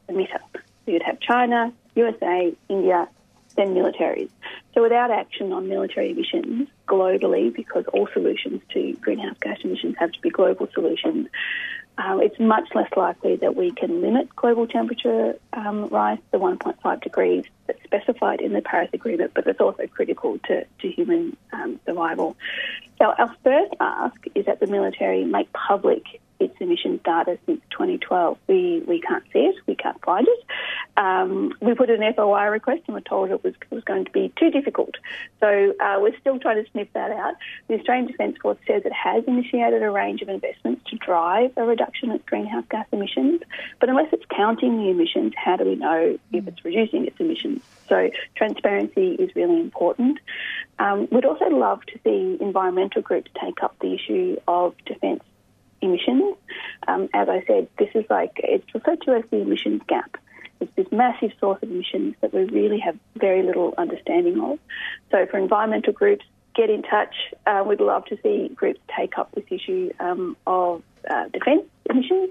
[0.10, 0.40] emitter.
[0.86, 3.08] So you'd have China, USA, India,
[3.56, 4.30] then militaries.
[4.74, 10.12] So without action on military emissions globally, because all solutions to greenhouse gas emissions have
[10.12, 11.28] to be global solutions,
[11.98, 17.02] um, it's much less likely that we can limit global temperature um, rise to 1.5
[17.02, 21.80] degrees that's specified in the Paris Agreement, but it's also critical to, to human um,
[21.86, 22.36] survival.
[23.00, 26.04] So our first ask is that the military make public
[26.40, 28.38] its emissions data since 2012.
[28.48, 30.46] We, we can't see it, we can't find it.
[30.98, 34.32] Um, we put an FOI request and were told it was, was going to be
[34.38, 34.96] too difficult.
[35.40, 37.36] So uh, we're still trying to sniff that out.
[37.68, 41.64] The Australian Defence Force says it has initiated a range of investments to drive a
[41.64, 43.42] reduction in greenhouse gas emissions,
[43.80, 47.62] but unless it's counting the emissions, how do we know if it's reducing its emissions?
[47.88, 50.20] So transparency is really important.
[50.80, 55.24] Um, we'd also love to see environmental groups take up the issue of defence
[55.86, 56.36] emissions.
[56.88, 60.18] Um, as I said, this is like, it's referred to as the emissions gap.
[60.60, 64.60] It's this massive source of emissions that we really have very little understanding of.
[65.12, 66.26] So for environmental groups,
[66.56, 67.16] get in touch.
[67.46, 72.30] Uh, we'd love to see groups take up this issue um, of uh, defence emissions,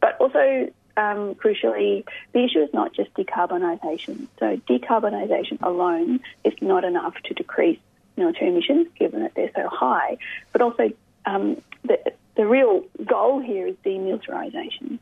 [0.00, 4.28] but also um, crucially, the issue is not just decarbonisation.
[4.38, 7.80] So decarbonisation alone is not enough to decrease
[8.16, 10.18] military emissions, given that they're so high,
[10.52, 10.92] but also
[11.26, 11.98] um, the,
[12.36, 14.98] the real goal here is demilitarisation.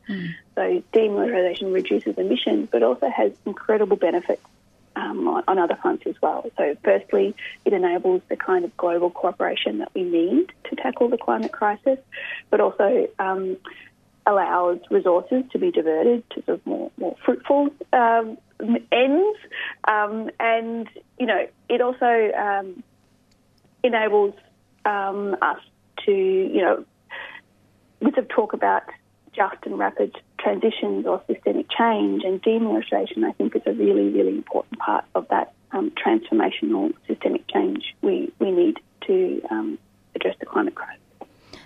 [0.54, 4.42] So demilitarisation reduces emissions, but also has incredible benefits
[4.96, 6.44] um, on, on other fronts as well.
[6.56, 11.18] So, firstly, it enables the kind of global cooperation that we need to tackle the
[11.18, 11.98] climate crisis,
[12.50, 13.56] but also um,
[14.26, 18.36] allows resources to be diverted to sort of more, more fruitful um,
[18.92, 19.38] ends.
[19.88, 22.82] Um, and, you know, it also um,
[23.82, 24.34] enables
[24.84, 25.58] um, us
[26.04, 26.84] to, you know,
[28.02, 28.82] with the talk about
[29.32, 34.36] just and rapid transitions or systemic change and demilitarisation, I think is a really, really
[34.36, 39.78] important part of that um, transformational systemic change we, we need to um,
[40.14, 40.98] address the climate crisis.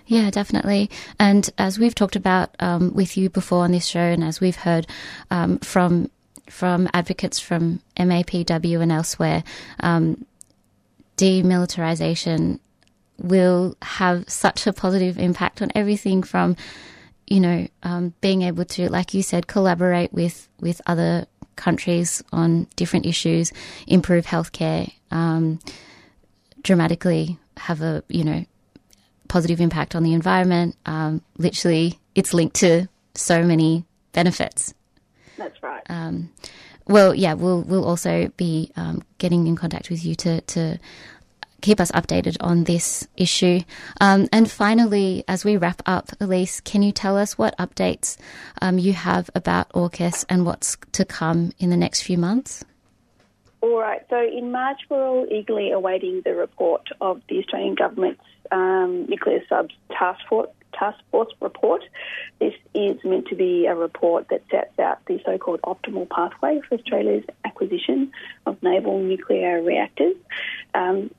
[0.05, 0.89] Yeah, definitely.
[1.19, 4.55] And as we've talked about um, with you before on this show, and as we've
[4.55, 4.87] heard
[5.29, 6.09] um, from
[6.49, 9.43] from advocates from MAPW and elsewhere,
[9.81, 10.25] um,
[11.17, 12.61] demilitarization
[13.19, 16.55] will have such a positive impact on everything from,
[17.25, 22.67] you know, um, being able to, like you said, collaborate with with other countries on
[22.75, 23.51] different issues,
[23.87, 25.59] improve healthcare, um,
[26.61, 28.45] dramatically have a you know
[29.27, 30.75] positive impact on the environment.
[30.85, 34.73] Um, literally, it's linked to so many benefits.
[35.37, 35.83] That's right.
[35.89, 36.31] Um,
[36.87, 40.79] well, yeah, we'll we'll also be um, getting in contact with you to to
[41.61, 43.61] keep us updated on this issue.
[43.99, 48.17] Um, and finally, as we wrap up, Elise, can you tell us what updates
[48.61, 52.63] um, you have about AUKUS and what's to come in the next few months?
[53.61, 54.01] All right.
[54.09, 59.43] So in March, we're all eagerly awaiting the report of the Australian government's um, nuclear
[59.49, 61.83] subs task force, task force report.
[62.39, 66.75] This is meant to be a report that sets out the so-called optimal pathway for
[66.75, 68.11] Australia's acquisition
[68.45, 70.15] of naval nuclear reactors.
[70.75, 71.09] Um,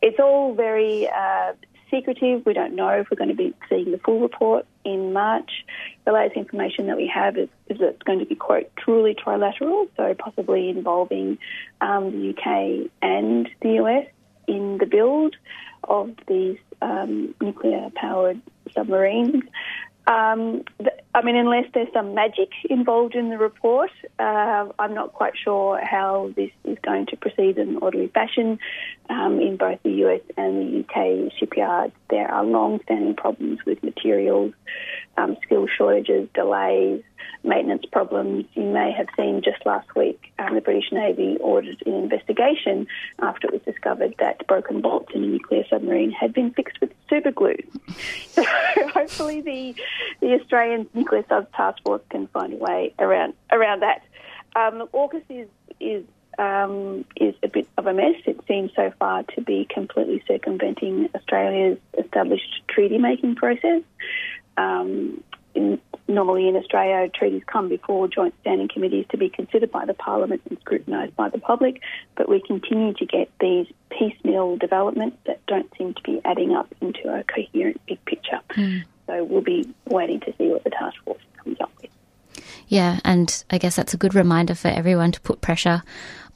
[0.00, 1.52] it's all very uh,
[1.90, 2.44] secretive.
[2.46, 5.64] We don't know if we're going to be seeing the full report in March.
[6.04, 9.14] The latest information that we have is, is that it's going to be, quote, truly
[9.14, 11.38] trilateral, so possibly involving
[11.80, 14.06] um, the UK and the US
[14.46, 15.36] in the build
[15.84, 18.40] of these um, nuclear powered
[18.74, 19.42] submarines.
[20.08, 25.12] Um, th- I mean, unless there's some magic involved in the report, uh, I'm not
[25.12, 28.58] quite sure how this is going to proceed in an orderly fashion.
[29.10, 33.82] Um, in both the US and the UK shipyards, there are long standing problems with
[33.82, 34.54] materials,
[35.18, 37.02] um, skill shortages, delays,
[37.42, 38.44] maintenance problems.
[38.54, 42.86] You may have seen just last week um, the British Navy ordered an investigation
[43.20, 46.92] after it was discovered that broken bolts in a nuclear submarine had been fixed with
[47.08, 47.56] super glue.
[48.30, 48.44] So
[48.90, 49.74] hopefully the
[50.20, 54.02] the Australian Nuclear Subs Task Force can find a way around around that.
[54.54, 55.48] Um, AUKUS is
[55.80, 56.04] is
[56.38, 58.14] um, is a bit of a mess.
[58.26, 63.82] It seems so far to be completely circumventing Australia's established treaty making process.
[64.56, 65.22] Um,
[66.08, 70.42] normally in Australia, treaties come before joint standing committees to be considered by the Parliament
[70.48, 71.82] and scrutinised by the public,
[72.16, 76.74] but we continue to get these piecemeal developments that don't seem to be adding up
[76.80, 78.40] into a coherent big picture.
[79.06, 81.90] So we'll be waiting to see what the task force comes up with.
[82.68, 85.82] Yeah, and I guess that's a good reminder for everyone to put pressure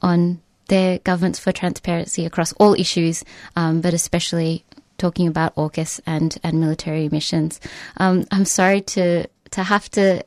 [0.01, 3.23] on their governments for transparency across all issues,
[3.55, 4.65] um, but especially
[4.97, 7.59] talking about AUKUS and, and military missions.
[7.97, 10.23] Um, I'm sorry to to have to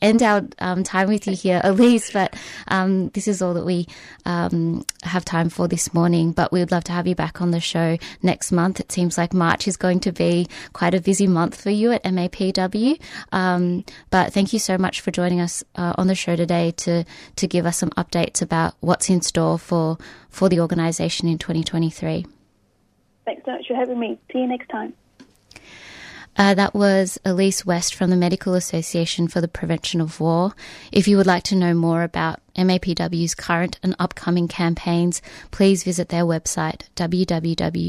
[0.00, 2.34] end our um, time with you here, Elise, but
[2.68, 3.86] um, this is all that we
[4.24, 6.32] um, have time for this morning.
[6.32, 8.80] But we would love to have you back on the show next month.
[8.80, 12.04] It seems like March is going to be quite a busy month for you at
[12.04, 13.00] MAPW.
[13.32, 17.04] Um, but thank you so much for joining us uh, on the show today to
[17.36, 19.98] to give us some updates about what's in store for
[20.30, 22.26] for the organisation in 2023.
[23.24, 24.18] Thanks so much for having me.
[24.32, 24.94] See you next time.
[26.38, 30.54] Uh, that was Elise West from the Medical Association for the Prevention of War.
[30.92, 35.20] If you would like to know more about MAPW's current and upcoming campaigns,
[35.50, 37.88] please visit their website www.mapw.org.au.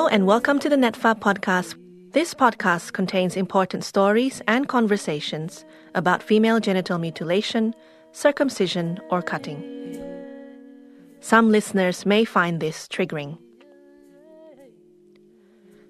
[0.09, 1.75] and welcome to the NETFA podcast.
[2.13, 5.65] This podcast contains important stories and conversations
[5.95, 7.75] about female genital mutilation,
[8.13, 10.12] circumcision, or cutting.
[11.23, 13.39] Some listeners may find this triggering.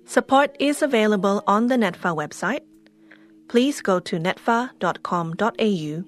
[0.04, 2.60] Support is available on the NETFA website.
[3.48, 6.04] Please go to netfa.com.au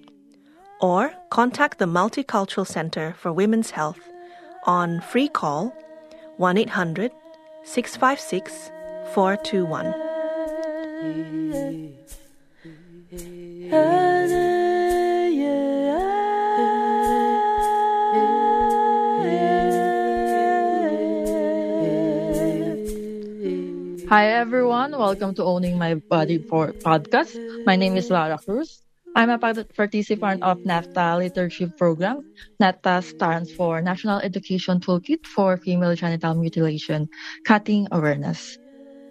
[0.86, 4.00] or contact the Multicultural Center for Women's Health
[4.64, 5.74] on free call
[6.36, 7.10] 1 800
[7.64, 8.70] 656
[9.14, 9.94] 421.
[24.14, 27.34] Hi everyone, welcome to Owning My Body for podcast.
[27.66, 28.80] My name is Lara Cruz.
[29.16, 32.22] I'm a participant of NETFA Leadership Program.
[32.62, 37.08] NETFA stands for National Education Toolkit for Female Genital Mutilation,
[37.44, 38.56] Cutting Awareness.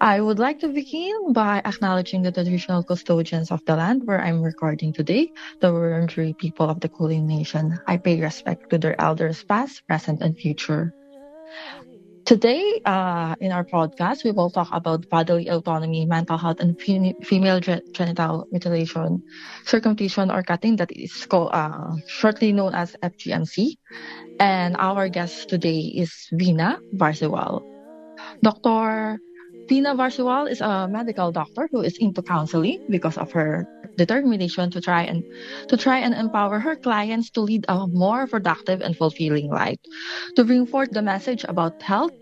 [0.00, 4.40] I would like to begin by acknowledging the traditional custodians of the land where I'm
[4.40, 5.30] recording today,
[5.60, 7.78] the Wurundjeri people of the Kulin Nation.
[7.86, 10.94] I pay respect to their elders past, present, and future.
[12.24, 17.14] Today, uh, in our podcast, we will talk about bodily autonomy, mental health, and fe-
[17.22, 19.22] female ge- genital mutilation,
[19.64, 23.76] circumcision, or cutting, that is called, uh, shortly known as FGMC.
[24.38, 27.62] And our guest today is Vina Barsiwal.
[28.42, 29.18] Dr.
[29.68, 34.80] Veena Barsiwal is a medical doctor who is into counseling because of her determination to
[34.80, 35.24] try and
[35.68, 39.78] to try and empower her clients to lead a more productive and fulfilling life,
[40.36, 42.12] to bring forth the message about health,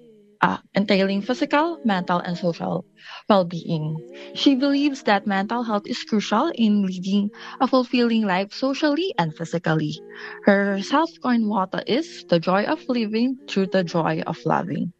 [0.40, 2.84] uh, entailing physical, mental, and social
[3.28, 3.96] well-being.
[4.34, 7.30] She believes that mental health is crucial in leading
[7.60, 9.98] a fulfilling life socially and physically.
[10.44, 14.92] Her self-coined motto is the joy of living through the joy of loving.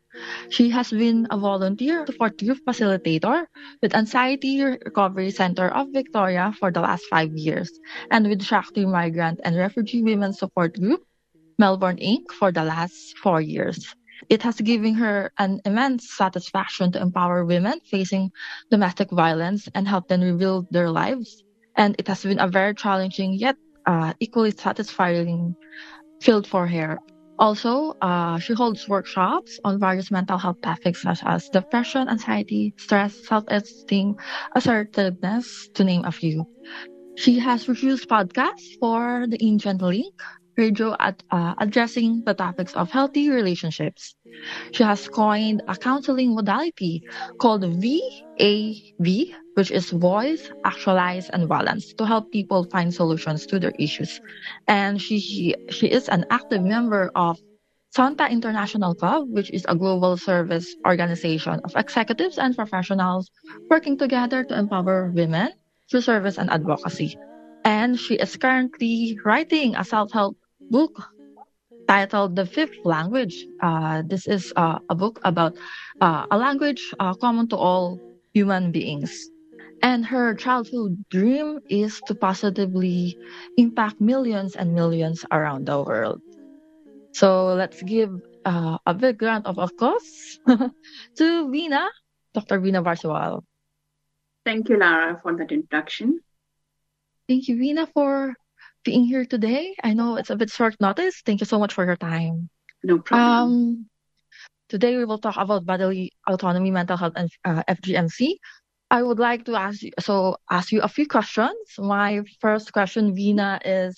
[0.51, 3.47] She has been a volunteer support group facilitator
[3.81, 7.71] with Anxiety Recovery Center of Victoria for the last five years
[8.11, 11.03] and with Shakti Migrant and Refugee Women Support Group,
[11.59, 12.31] Melbourne Inc.
[12.33, 13.95] for the last four years.
[14.29, 18.31] It has given her an immense satisfaction to empower women facing
[18.71, 21.43] domestic violence and help them rebuild their lives.
[21.77, 23.57] And it has been a very challenging yet
[23.87, 25.57] uh, equally satisfying
[26.21, 26.99] field for her.
[27.39, 33.14] Also, uh, she holds workshops on various mental health topics such as depression, anxiety, stress,
[33.26, 34.14] self-esteem,
[34.55, 36.45] assertiveness, to name a few.
[37.16, 40.14] She has produced podcasts for the Indian Link,
[40.57, 44.14] radio at uh, addressing the topics of healthy relationships.
[44.72, 47.03] She has coined a counseling modality
[47.38, 49.07] called VAV,
[49.55, 54.20] which is Voice, Actualize, and Balance, to help people find solutions to their issues.
[54.68, 57.38] And she she, she is an active member of
[57.96, 63.30] Zonta International Club, which is a global service organization of executives and professionals
[63.68, 65.50] working together to empower women
[65.90, 67.16] through service and advocacy.
[67.64, 70.36] And she is currently writing a self help
[70.73, 70.95] book
[71.89, 73.47] titled The Fifth Language.
[73.61, 75.57] Uh, this is uh, a book about
[76.01, 78.01] uh, a language uh, common to all
[78.35, 79.31] human beings.
[79.83, 83.18] And her childhood dream is to positively
[83.57, 86.20] impact millions and millions around the world.
[87.12, 88.11] So let's give
[88.45, 90.39] uh, a big round of applause
[91.18, 91.89] to Vina,
[92.35, 92.61] Dr.
[92.61, 93.43] Vina Barsiwal.
[94.45, 96.20] Thank you, Lara, for that introduction.
[97.29, 98.35] Thank you, Vina, for
[98.85, 99.74] being here today.
[99.83, 101.22] I know it's a bit short notice.
[101.24, 102.49] Thank you so much for your time.
[102.83, 103.30] No problem.
[103.30, 103.87] Um,
[104.68, 108.37] today we will talk about bodily autonomy, mental health, and uh, FGMC.
[108.91, 111.57] I would like to ask you, so ask you a few questions.
[111.78, 113.97] My first question, Vina, is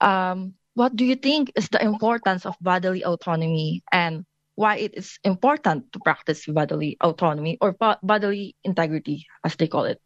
[0.00, 4.24] um, what do you think is the importance of bodily autonomy and
[4.56, 10.00] why it is important to practice bodily autonomy or bodily integrity, as they call it?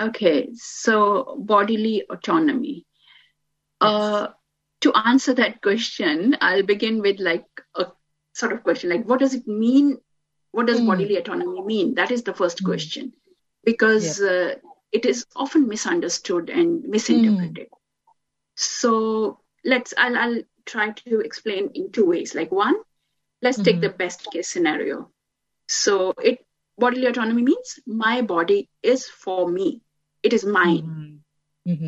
[0.00, 2.84] Okay, so bodily autonomy.
[3.80, 4.28] Uh,
[4.80, 7.86] to answer that question, I'll begin with like a
[8.34, 9.98] sort of question like, what does it mean?
[10.52, 11.94] What does bodily autonomy mean?
[11.94, 13.12] That is the first question,
[13.64, 14.54] because uh,
[14.92, 17.68] it is often misunderstood and misinterpreted.
[18.54, 22.34] So let's, I'll, I'll try to explain in two ways.
[22.34, 22.76] Like one,
[23.42, 25.10] let's take the best case scenario.
[25.68, 26.44] So it
[26.78, 29.82] bodily autonomy means my body is for me.
[30.26, 30.92] It is mine.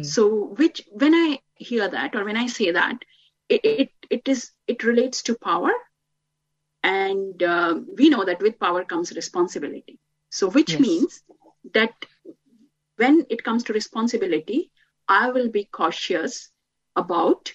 [0.03, 3.05] So which when I hear that or when I say that,
[3.49, 5.73] it it, it is it relates to power,
[6.83, 9.99] and uh, we know that with power comes responsibility.
[10.31, 10.89] So which Yes.
[10.89, 11.23] means
[11.75, 11.95] that
[12.97, 14.71] when it comes to responsibility,
[15.09, 16.51] I will be cautious
[16.97, 17.53] about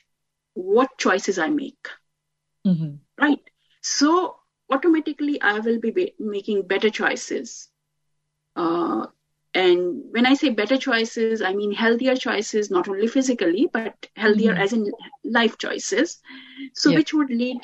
[0.53, 1.87] what choices I make.
[3.19, 3.39] Right.
[3.81, 4.39] So
[4.71, 7.69] automatically, I will be, be making better choices.
[8.55, 9.07] Uh,
[9.53, 14.53] and when I say better choices, I mean healthier choices, not only physically, but healthier
[14.53, 14.57] Mhm.
[14.57, 14.91] as in
[15.23, 16.19] life choices.
[16.73, 16.97] So, Yeah.
[16.97, 17.59] which would lead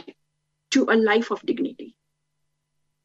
[0.72, 1.96] to a life of dignity.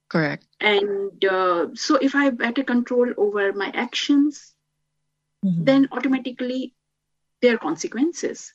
[0.09, 0.47] Correct.
[0.61, 4.55] And uh, so, if I have better control over my actions,
[5.59, 6.74] then automatically
[7.41, 8.53] there are consequences.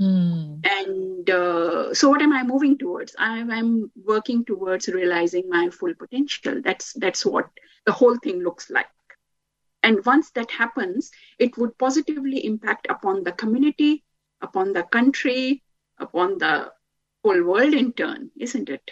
[0.00, 0.60] Mm.
[0.64, 3.14] And uh, so, what am I moving towards?
[3.18, 6.60] I'm, I'm working towards realizing my full potential.
[6.62, 7.42] That's that's what
[7.86, 8.86] the whole thing looks like.
[9.82, 14.04] And once that happens, it would positively impact upon the community,
[14.40, 15.62] upon the country,
[15.98, 16.72] upon the
[17.22, 18.90] whole world in turn, isn't it?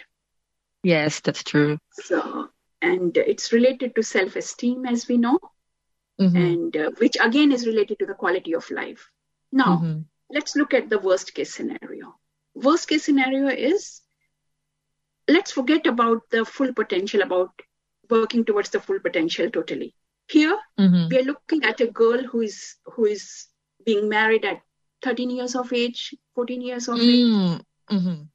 [0.83, 1.77] Yes, that's true.
[1.91, 2.49] So,
[2.81, 5.39] and it's related to self-esteem, as we know,
[6.19, 6.35] Mhm.
[6.35, 9.09] and uh, which again is related to the quality of life.
[9.51, 10.05] Now, Mhm.
[10.29, 12.19] let's look at the worst case scenario.
[12.55, 14.01] Worst case scenario is
[15.27, 17.51] let's forget about the full potential, about
[18.09, 19.93] working towards the full potential totally.
[20.29, 21.09] Here, Mhm.
[21.09, 23.47] we are looking at a girl who is who is
[23.85, 24.61] being married at
[25.01, 27.61] 13 years of age, 14 years of age, Mm.
[27.89, 28.27] Mhm.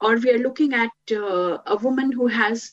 [0.00, 2.72] or we are looking at uh, a woman who has,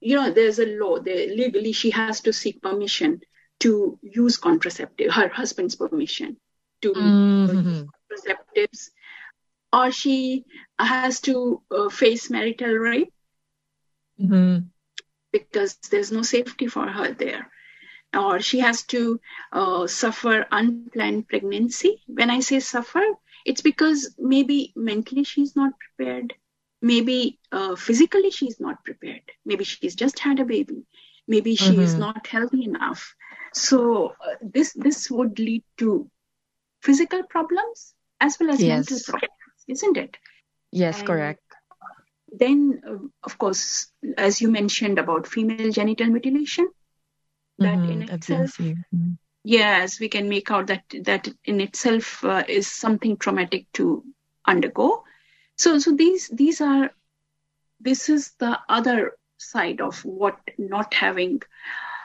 [0.00, 0.98] you know, there's a law.
[0.98, 3.22] There, legally, she has to seek permission
[3.60, 6.36] to use contraceptive, her husband's permission
[6.82, 7.86] to Mhm.
[8.10, 8.90] contraceptives,
[9.72, 10.44] or she
[10.78, 13.12] has to uh, face marital rape
[14.20, 14.68] Mhm.
[15.32, 17.50] because there's no safety for her there.
[18.14, 19.20] Or she has to
[19.52, 21.84] uh, suffer unplanned pregnancy.
[21.94, 22.92] When I say suffer,
[23.34, 26.34] it's because maybe mentally she's not prepared.
[26.82, 29.22] Maybe uh, physically she's not prepared.
[29.44, 30.84] Maybe she's just had a baby.
[31.28, 32.02] Maybe she is Mhm.
[32.02, 33.14] not healthy enough.
[33.52, 36.10] So uh, this this would lead to
[36.82, 40.16] physical problems as well as mental problems, isn't it?
[40.72, 41.42] Yes, And correct.
[42.32, 46.68] Then, uh, of course, as you mentioned about female genital mutilation,
[47.62, 48.08] that in Mhm.
[48.08, 48.58] itself.
[48.94, 49.18] Mhm.
[49.44, 54.02] yes, we can make out that that in itself uh, is something traumatic to
[54.46, 55.04] undergo.
[55.56, 56.90] So, so these these are
[57.80, 61.40] this is the other side of what not having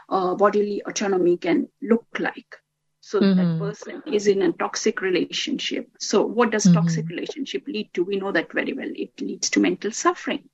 [0.10, 2.56] uh, bodily autonomy can look like.
[3.02, 3.58] So that Mhm.
[3.58, 5.82] person is in a toxic relationship.
[6.00, 6.74] So what does Mhm.
[6.74, 8.04] toxic relationship lead to?
[8.04, 8.92] We know that very well.
[8.94, 10.50] It leads to mental suffering.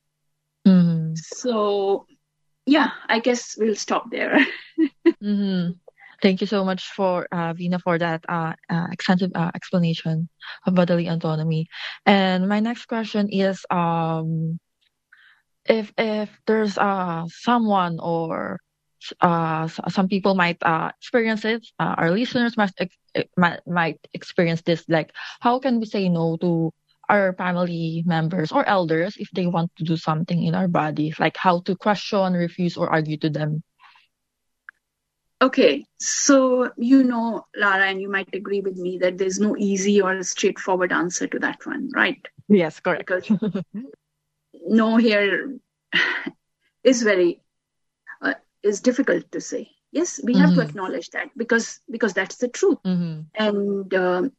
[0.66, 1.16] Mhm.
[1.16, 2.06] So
[2.66, 4.38] yeah, I guess we'll stop there.
[5.24, 5.80] Mhm.
[6.22, 10.30] Thank you so much for uh, Vina for that uh, uh, extensive uh, explanation
[10.66, 11.68] of bodily autonomy.
[12.06, 14.60] And my next question is, um,
[15.68, 18.60] if if there's uh someone or
[19.22, 22.98] uh some people might uh experience it, uh, our listeners must ex-
[23.38, 24.84] might, might experience this.
[24.90, 25.12] Like,
[25.42, 26.72] how can we say no to
[27.14, 31.38] our family members or elders if they want to do something in our body, Like,
[31.38, 33.64] how to question, refuse, or argue to them?
[35.42, 40.02] Okay, so you know, Lara, and you might agree with me that there's no easy
[40.02, 42.20] or straightforward answer to that one, right?
[42.50, 43.08] Yes, correct.
[43.08, 43.30] Because
[44.68, 45.58] no here
[46.84, 47.42] is very
[48.22, 48.34] uh,
[48.64, 49.70] is difficult to say.
[49.92, 50.70] Yes, we have to Mhm.
[50.70, 52.80] acknowledge that because because that's the truth.
[52.86, 53.22] Mm-hmm.
[53.36, 54.32] And um,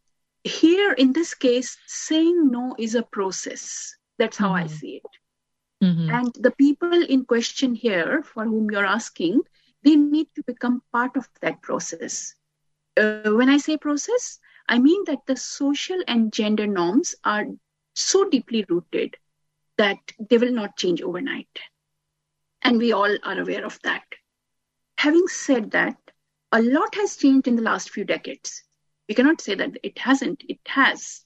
[0.44, 3.96] here in this case, saying no is a process.
[4.18, 4.70] That's how I Mhm.
[4.70, 5.84] see it.
[5.84, 6.10] Mm-hmm.
[6.10, 9.42] And the people in question here, for whom you're asking,
[9.82, 12.34] they need to become part of that process.
[12.96, 14.38] Uh, when I say process,
[14.68, 17.46] I mean that the social and gender norms are
[17.94, 19.16] so deeply rooted
[19.76, 21.60] that they will not change overnight.
[22.62, 24.04] And we all are aware of that.
[24.98, 25.96] Having said that,
[26.52, 28.63] a lot has changed in the last few decades.
[29.08, 31.22] We cannot say that it hasn't, it has.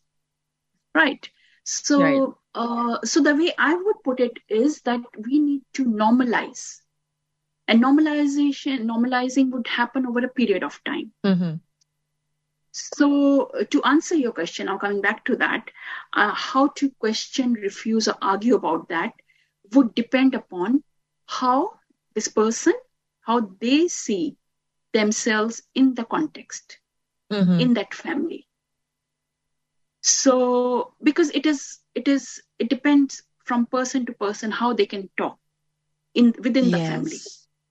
[0.94, 1.28] Right.
[1.64, 2.34] So, Right.
[2.54, 6.80] Uh, so the way I would put it is that we need to normalize.
[7.68, 11.12] And normalization, normalizing would happen over a period of time.
[11.24, 11.56] Mm-hmm.
[12.72, 15.70] So, uh, to answer your question, now coming back to that,
[16.14, 19.12] uh, how to question, refuse, or argue about that
[19.72, 20.82] would depend upon
[21.26, 21.78] how
[22.14, 22.72] this person,
[23.20, 24.36] how they see
[24.92, 26.78] themselves in the context,
[27.30, 27.58] Mm-hmm.
[27.58, 28.46] in that family.
[30.02, 35.08] So, because it is, it is, it depends from person to person how they can
[35.16, 35.38] talk
[36.14, 37.22] in within the family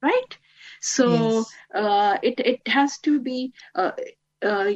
[0.01, 0.37] right
[0.81, 1.59] so Yes.
[1.73, 3.91] uh, it it has to be uh,
[4.43, 4.71] uh,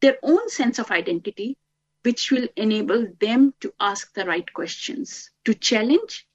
[0.00, 1.56] their own sense of identity
[2.02, 6.26] which will enable them to ask the right questions to challenge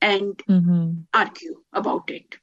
[0.00, 1.04] and Mm-hmm.
[1.14, 2.36] argue about it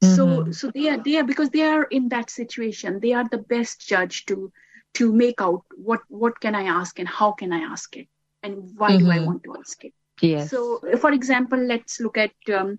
[0.00, 0.52] so Mhm.
[0.52, 4.24] so they are there because they are in that situation they are the best judge
[4.26, 4.50] to
[4.94, 8.06] to make out what what can i ask and how can i ask it
[8.42, 9.26] and why do i Mhm.
[9.26, 10.50] want to ask it Yes.
[10.50, 12.78] so, for example, let's look at um,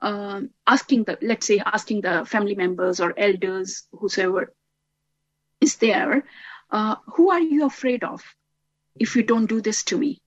[0.00, 4.52] um, asking the, let's say, asking the family members or elders, whosoever
[5.60, 6.24] is there,
[6.70, 8.22] uh, who are you afraid of
[8.94, 10.20] if you don't do this to me?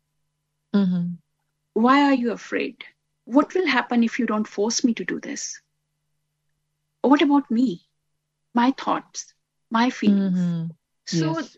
[0.73, 1.15] Mm-hmm.
[1.73, 2.84] Why are you afraid?
[3.25, 5.61] What will happen if you don't force me to do this?
[7.02, 7.82] What about me?
[8.54, 9.34] My thoughts,
[9.70, 10.47] my feelings.
[10.47, 10.72] Mm-hmm.
[11.06, 11.58] So Yes.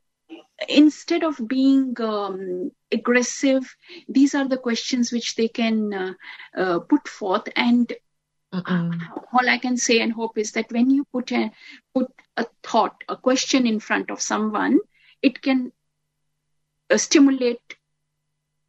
[0.67, 3.75] instead of being um, aggressive,
[4.07, 6.13] these are the questions which they can uh,
[6.57, 7.47] uh, put forth.
[7.55, 7.91] And
[8.53, 9.11] Mm-mm.
[9.33, 11.51] all I can say and hope is that when you put a
[11.93, 14.79] put a thought, a question in front of someone,
[15.21, 15.71] it can
[16.89, 17.75] uh, stimulate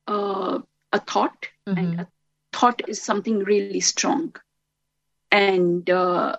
[0.08, 0.58] uh,
[0.92, 2.06] a thought, and a
[2.52, 4.34] thought is something really strong.
[5.30, 6.36] And uh,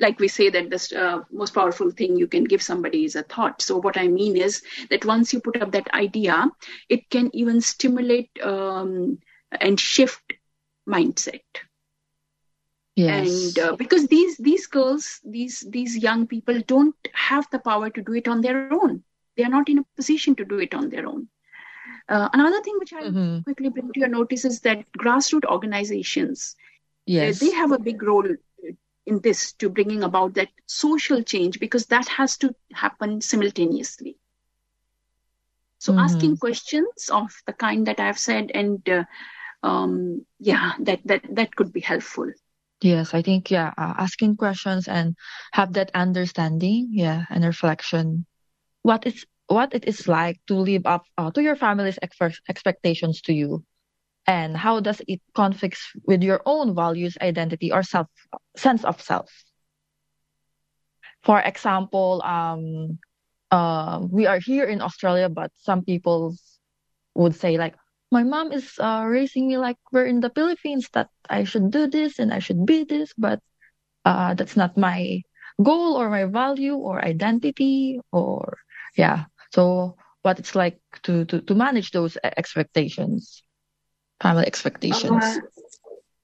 [0.00, 3.22] like we say that the uh, most powerful thing you can give somebody is a
[3.22, 3.62] thought.
[3.62, 6.50] So what I mean is that once you put up that idea,
[6.88, 9.18] it can even stimulate um,
[9.60, 10.34] and shift
[10.88, 11.42] mindset
[12.96, 13.06] Yes.
[13.06, 18.02] and uh, because these these girls these these young people don't have the power to
[18.02, 18.86] do it on their own
[19.22, 21.14] they are not in a position to do it on their own
[22.08, 23.44] uh, another thing which i Mhm.
[23.44, 26.54] quickly bring to your notice is that grassroots organizations
[27.20, 27.40] uh, Yes.
[27.40, 28.28] they have a big role
[29.08, 34.16] in this to bringing about that social change because that has to happen simultaneously
[35.78, 35.98] so Mhm.
[35.98, 39.04] asking questions of the kind that i've said and uh,
[39.62, 42.30] um, yeah that that that could be helpful
[42.82, 45.16] Yes, I think yeah, uh, asking questions and
[45.52, 48.26] have that understanding, yeah, and reflection.
[48.82, 53.20] What is what it is like to live up uh, to your family's ex- expectations
[53.22, 53.64] to you,
[54.28, 58.08] and how does it conflicts with your own values, identity, or self
[58.56, 59.30] sense of self?
[61.22, 62.98] For example, um,
[63.50, 66.36] uh, we are here in Australia, but some people
[67.14, 67.74] would say like,
[68.12, 71.88] my mom is uh, raising me like we're in the Philippines that I should do
[71.88, 73.40] this and I should be this, but
[74.04, 75.22] uh, that's not my
[75.62, 78.58] goal or my value or identity or
[78.96, 79.24] yeah.
[79.52, 83.42] So what it's like to to to manage those expectations,
[84.20, 85.22] family expectations.
[85.24, 85.40] Uh,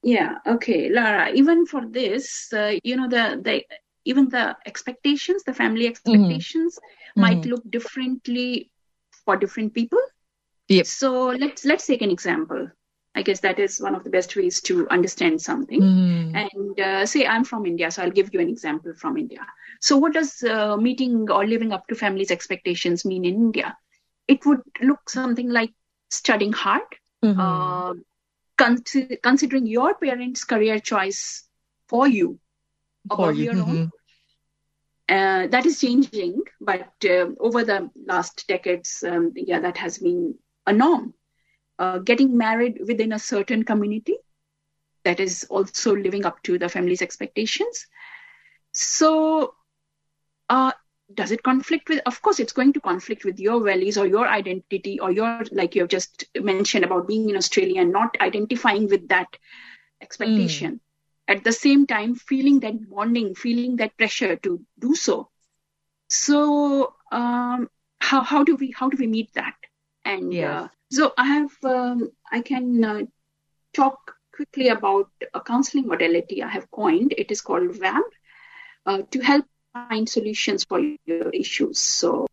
[0.02, 1.30] yeah, okay, Lara.
[1.32, 3.64] Even for this, uh, you know, the the
[4.04, 6.78] even the expectations, the family expectations,
[7.16, 7.50] might Mhm.
[7.50, 8.70] look differently
[9.24, 10.00] for different people.
[10.68, 10.86] Yep.
[10.86, 12.68] So let's let's take an example.
[13.14, 15.80] I guess that is one of the best ways to understand something.
[15.80, 16.34] Mm.
[16.42, 19.46] And uh, say I'm from India, so I'll give you an example from India.
[19.80, 23.76] So, what does uh, meeting or living up to families' expectations mean in India?
[24.28, 25.72] It would look something like
[26.10, 26.82] studying hard,
[27.24, 27.80] Mhm.
[27.84, 27.94] uh,
[28.56, 28.84] con-
[29.22, 31.48] considering your parents' career choice
[31.88, 32.38] for you
[33.16, 33.50] For above you.
[33.50, 33.82] your own.
[33.82, 33.92] Mhm.
[35.08, 40.34] Uh, that is changing, but uh, over the last decades, um, yeah, that has been
[40.66, 41.14] a norm.
[41.78, 44.16] Uh, getting married within a certain community,
[45.04, 47.86] that is also living up to the family's expectations.
[48.72, 49.54] So,
[50.48, 50.72] uh,
[51.12, 52.00] does it conflict with?
[52.06, 55.74] Of course, it's going to conflict with your values or your identity or your, like
[55.74, 59.28] you have just mentioned about being in Australia and not identifying with that
[60.00, 60.80] expectation
[61.28, 65.28] at the same time feeling that bonding feeling that pressure to do so
[66.08, 67.68] so um,
[68.00, 69.54] how, how do we how do we meet that
[70.04, 70.44] and Yes.
[70.44, 73.00] uh, so i have um, i can uh,
[73.74, 78.06] talk quickly about a counseling modality i have coined it is called vamp
[78.86, 79.44] uh, to help
[79.74, 82.26] find solutions for your issues so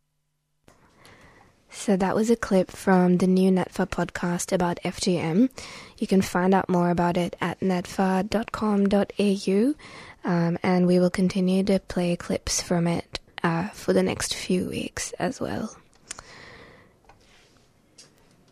[1.71, 5.49] So that was a clip from the new NETFA podcast about FGM.
[5.97, 9.73] You can find out more about it at netfa.com.au,
[10.29, 14.69] um, and we will continue to play clips from it uh, for the next few
[14.69, 15.75] weeks as well.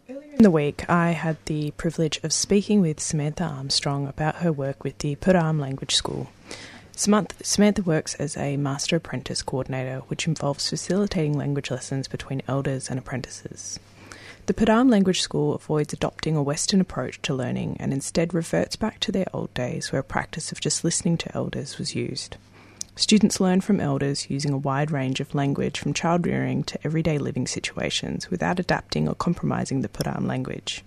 [0.08, 4.84] In the week, I had the privilege of speaking with Samantha Armstrong about her work
[4.84, 6.32] with the Pertame Language School.
[7.00, 13.00] Samantha, works as a Master Apprentice Coordinator, which involves facilitating language lessons between elders and
[13.00, 13.80] apprentices.
[14.48, 19.00] The Pertame Language School avoids adopting a Western approach to learning and instead reverts back
[19.00, 22.36] to their old days where a practice of just listening to elders was used.
[22.98, 27.18] Students learn from elders using a wide range of language from child rearing to everyday
[27.18, 30.84] living situations without adapting or compromising the Pertame language.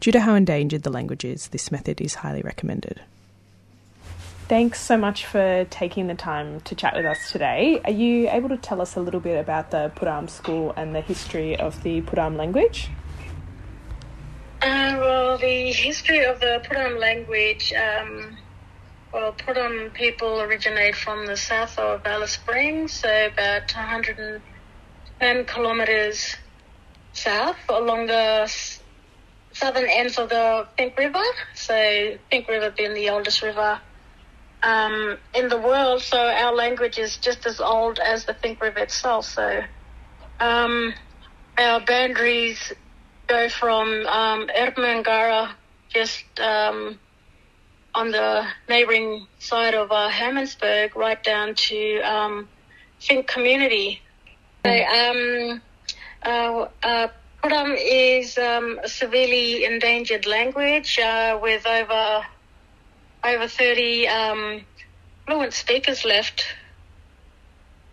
[0.00, 3.02] Due to how endangered the language is, this method is highly recommended.
[4.48, 7.82] Thanks so much for taking the time to chat with us today.
[7.84, 11.02] Are you able to tell us a little bit about the Pertame school and the
[11.02, 12.88] history of the Pertame language?
[14.62, 18.38] Uh, well, the history of the Pertame language, um,
[19.12, 26.36] well, Pertame people originate from the south of Alice Springs, so about 110 kilometers
[27.12, 28.50] south along the
[29.52, 31.24] southern ends of the Finke River.
[31.54, 31.74] So,
[32.32, 33.78] Finke River being the oldest river
[34.62, 38.80] um, in the world, so our language is just as old as the Finke River
[38.80, 39.26] itself.
[39.26, 39.62] So,
[40.40, 40.94] um,
[41.58, 42.72] our boundaries
[43.26, 45.50] go from um, Ermangara,
[45.92, 46.98] just um,
[47.94, 52.48] on the neighbouring side of uh, Hermannsburg, right down to um,
[53.26, 54.00] Community.
[54.64, 55.62] So, um,
[56.24, 57.08] uh, uh,
[57.42, 62.24] Pertame is um, a severely endangered language uh, with over
[63.34, 64.66] over 30 um,
[65.26, 66.44] fluent speakers left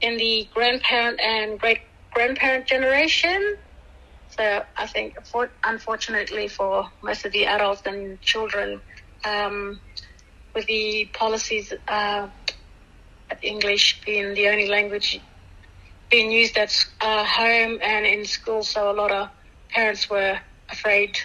[0.01, 1.79] in the grandparent and great
[2.13, 3.57] grandparent generation.
[4.29, 8.81] So I think, for, unfortunately, for most of the adults and children,
[9.23, 9.79] um,
[10.53, 12.27] with the policies uh,
[13.41, 15.19] English being the only language
[16.09, 16.71] being used at
[17.01, 19.29] uh, home and in school, so a lot of
[19.71, 21.17] parents were afraid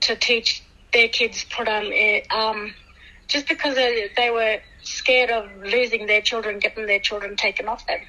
[0.00, 0.62] to teach
[0.92, 2.74] their kids Pertame, eh, um,
[3.28, 7.86] just because they, they were scared of losing their children, getting their children taken off
[7.86, 8.00] them.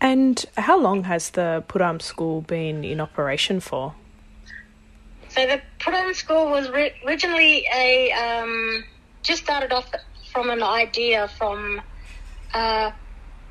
[0.00, 3.94] And how long has the Pertame school been in operation for?
[5.28, 8.84] So the Pertame school was ri- originally a um,
[9.22, 9.90] just started off
[10.32, 11.80] from an idea from
[12.54, 12.90] uh,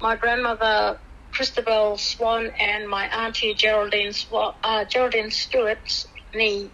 [0.01, 0.99] my grandmother
[1.33, 6.69] Christobel Swan and my auntie Geraldine Swan, uh, Geraldine Stewart, nee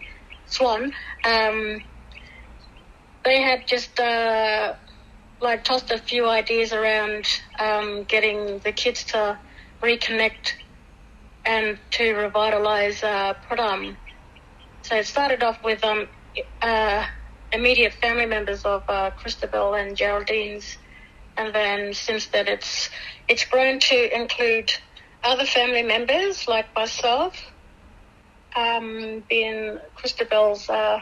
[0.52, 0.92] Swan.
[1.24, 1.82] Um,
[3.24, 4.74] they had just uh,
[5.40, 7.26] like tossed a few ideas around
[7.58, 9.38] um, getting the kids to
[9.82, 10.52] reconnect
[11.44, 13.96] and to revitalize uh, Pertame.
[14.82, 16.08] So it started off with um,
[16.60, 17.04] uh,
[17.52, 20.76] immediate family members of uh, Christobel and Geraldine's,
[21.36, 22.90] and then since then it's
[23.28, 24.72] it's grown to include
[25.24, 27.34] other family members like myself,
[28.56, 31.00] um, being Christobel's uh,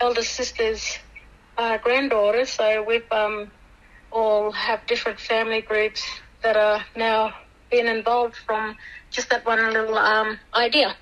[0.00, 0.98] eldest sister's
[1.56, 2.44] uh, granddaughter.
[2.44, 3.50] So we've um,
[4.10, 6.04] all have different family groups
[6.42, 7.34] that are now
[7.70, 8.76] being involved from
[9.10, 10.96] just that one little um, idea.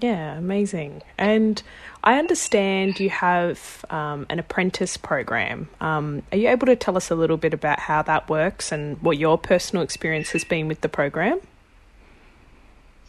[0.00, 1.02] Yeah, amazing.
[1.16, 1.62] And
[2.04, 5.68] I understand you have um, an apprentice program.
[5.80, 9.00] Um, are you able to tell us a little bit about how that works and
[9.02, 11.40] what your personal experience has been with the program?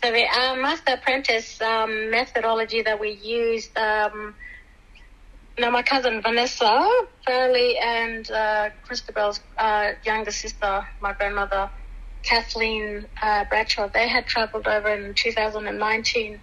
[0.01, 3.77] So the uh, master apprentice um, methodology that we used.
[3.77, 4.33] Um,
[5.59, 6.89] now, my cousin Vanessa
[7.25, 11.69] Farley and uh, Christobel's uh, younger sister, my grandmother
[12.23, 16.39] Kathleen uh, Bradshaw, they had travelled over in 2019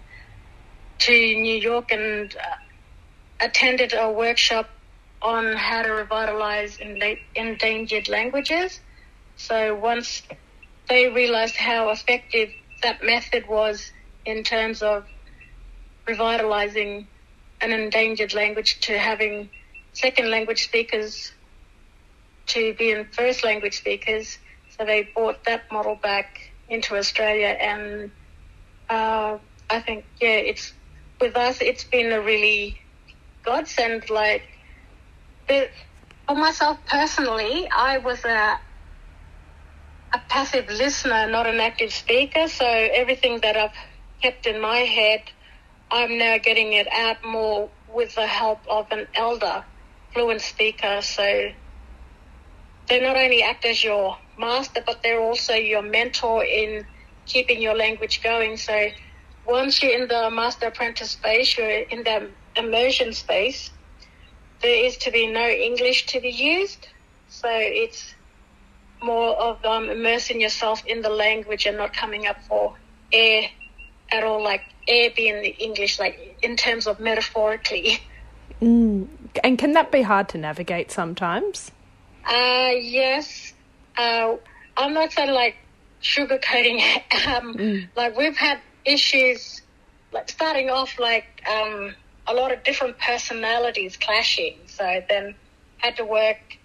[0.99, 4.69] to New York and uh, attended a workshop
[5.23, 6.77] on how to revitalize
[7.35, 8.79] endangered languages.
[9.35, 10.21] So once
[10.89, 12.49] they realized how effective
[12.83, 13.91] that method was
[14.25, 15.05] in terms of
[16.07, 17.07] revitalizing
[17.61, 19.49] an endangered language to having
[19.93, 21.31] second language speakers
[22.47, 24.37] to being first language speakers.
[24.77, 28.11] So they brought that model back into Australia and
[28.89, 29.37] uh,
[29.69, 30.73] I think, yeah, it's
[31.19, 32.77] with us, it's been a really
[33.43, 34.09] godsend.
[34.09, 34.43] Like,
[35.47, 38.59] for myself personally, I was a
[40.17, 42.47] a passive listener, not an active speaker.
[42.47, 43.77] So everything that I've
[44.21, 45.21] kept in my head,
[45.91, 49.63] I'm now getting it out more with the help of an elder,
[50.13, 51.01] fluent speaker.
[51.01, 51.51] So
[52.87, 56.85] they not only act as your master, but they're also your mentor in
[57.25, 58.57] keeping your language going.
[58.57, 58.87] So
[59.45, 63.69] once you're in the master apprentice space, you're in the immersion space,
[64.63, 66.87] there is to be no English to be used.
[67.29, 68.15] So it's
[69.01, 72.75] more of um, immersing yourself in the language and not coming up for
[73.11, 73.49] air
[74.11, 77.99] at all, like air being the English, like in terms of metaphorically.
[78.61, 79.07] Mm.
[79.43, 81.71] And can that be hard to navigate sometimes?
[82.25, 83.53] Uh, yes.
[83.95, 84.37] Uh,
[84.75, 85.57] I'm not saying like
[86.01, 87.27] sugarcoating it.
[87.27, 89.61] um, Like we've had issues,
[90.11, 91.93] like starting off like um,
[92.25, 94.57] a lot of different personalities clashing.
[94.65, 95.35] So then
[95.77, 96.56] had to work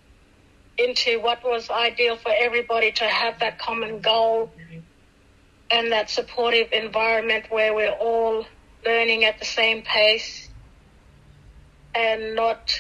[0.78, 4.52] into what was ideal for everybody to have that common goal
[5.70, 8.46] and that supportive environment where we're all
[8.86, 10.48] learning at the same pace
[11.94, 12.70] and not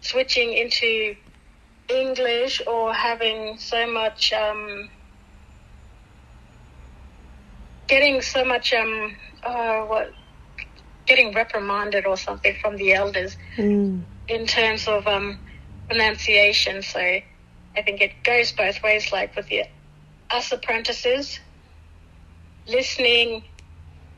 [0.00, 1.14] switching into
[1.88, 4.88] English or having so much um,
[7.88, 10.10] getting so much um uh, what
[11.06, 14.04] getting reprimanded or something from the elders Mm.
[14.28, 15.38] in terms of um,
[15.88, 16.82] pronunciation.
[16.82, 19.64] So I think it goes both ways, like with the
[20.30, 21.38] us apprentices,
[22.66, 23.44] listening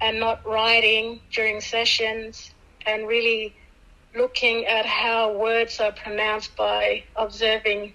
[0.00, 2.50] and not writing during sessions,
[2.86, 3.54] and really
[4.16, 7.94] looking at how words are pronounced by observing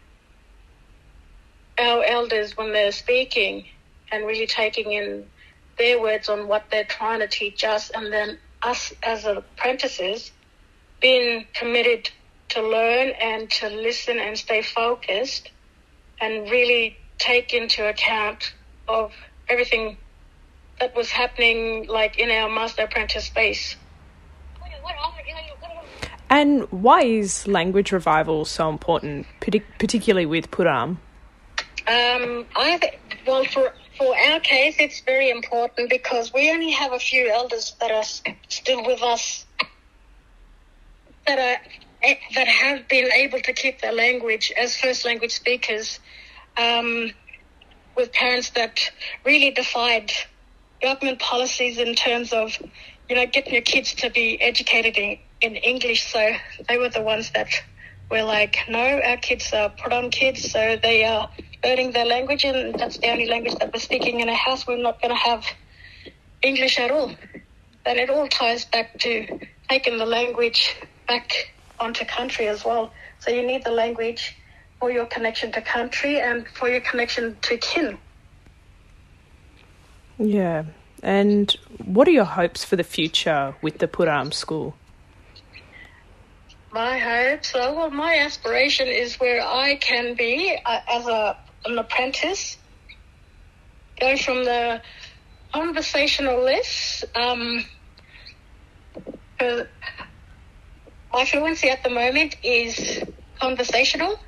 [1.79, 3.65] our elders when they're speaking
[4.11, 5.25] and really taking in
[5.79, 10.31] their words on what they're trying to teach us, and then us as apprentices
[11.01, 12.09] being committed
[12.49, 15.51] to learn and to listen and stay focused
[16.21, 18.53] and really take into account
[18.87, 19.11] of
[19.47, 19.97] everything
[20.79, 23.75] that was happening like in our master apprentice space.
[26.29, 30.97] And why is language revival so important, particularly with Pertame?
[31.85, 32.79] Um, I
[33.27, 37.75] well for for our case, it's very important because we only have a few elders
[37.79, 38.03] that are
[38.49, 39.45] still with us
[41.27, 41.61] that are
[42.35, 45.99] that have been able to keep their language as first language speakers,
[46.57, 47.11] um,
[47.95, 48.79] with parents that
[49.25, 50.11] really defied
[50.81, 52.57] government policies in terms of,
[53.09, 56.11] you know, getting your kids to be educated in, in English.
[56.11, 56.31] So
[56.67, 57.49] they were the ones that
[58.11, 61.29] were like, no, our kids are put on kids, so they are
[61.63, 64.67] learning their language, and that's the only language that we're speaking in a house.
[64.67, 65.45] We're not going to have
[66.41, 67.15] English at all.
[67.85, 69.39] And it all ties back to
[69.69, 70.75] taking the language
[71.07, 72.93] back onto country as well.
[73.19, 74.37] So you need the language
[74.79, 77.97] for your connection to country and for your connection to kin.
[80.17, 80.65] Yeah.
[81.01, 81.51] And
[81.83, 84.75] what are your hopes for the future with the Pertame school?
[86.71, 91.77] My hopes, so well, my aspiration is where I can be uh, as a an
[91.77, 92.57] apprentice,
[93.99, 94.81] go from the
[95.53, 97.05] conversationalist.
[97.15, 97.65] Um,
[99.39, 99.63] uh,
[101.13, 103.03] my fluency at the moment is
[103.39, 104.19] conversational.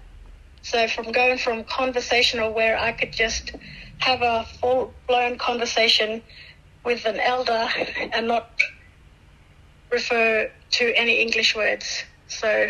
[0.62, 3.52] So from going from conversational where I could just
[3.98, 6.22] have a full blown conversation
[6.84, 7.68] with an elder
[8.14, 8.50] and not
[9.92, 12.04] refer to any English words.
[12.28, 12.70] So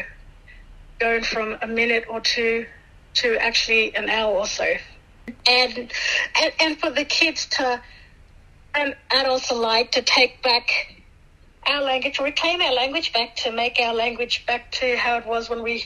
[0.99, 2.65] going from a minute or two
[3.15, 4.65] to actually an hour or so.
[5.47, 5.91] And
[6.41, 7.81] and, and for the kids to
[8.73, 10.69] and adults alike to take back
[11.67, 15.49] our language, reclaim our language back to make our language back to how it was
[15.49, 15.85] when we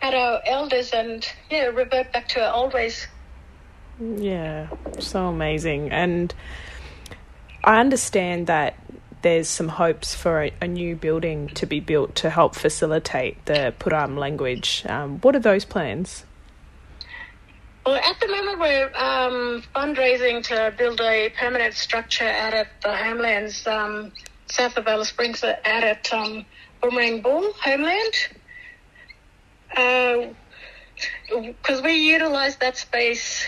[0.00, 3.06] had our elders and yeah, revert back to our old ways.
[4.00, 4.68] Yeah,
[4.98, 5.90] so amazing.
[5.90, 6.34] And
[7.62, 8.74] I understand that
[9.22, 13.72] there's some hopes for a, a, new building to be built to help facilitate the
[13.78, 14.84] Pertame language.
[14.86, 16.24] Um, what are those plans?
[17.86, 22.94] Well, at the moment, we're um, fundraising to build a permanent structure out at the
[22.94, 24.12] homelands um,
[24.46, 26.44] south of Alice Springs, out at um,
[26.80, 28.14] Boomerang Bull homeland.
[29.68, 30.34] Because
[31.80, 33.46] uh, we utilise that space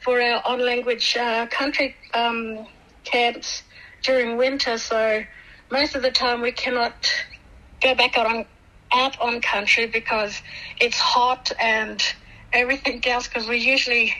[0.00, 2.66] for our on language uh, country um,
[3.04, 3.62] camps
[4.02, 5.22] during winter, so
[5.70, 6.94] most of the time we cannot
[7.80, 8.46] go back out on
[8.90, 10.40] out on country because
[10.80, 12.02] it's hot and
[12.52, 13.28] everything else.
[13.28, 14.14] Because we're usually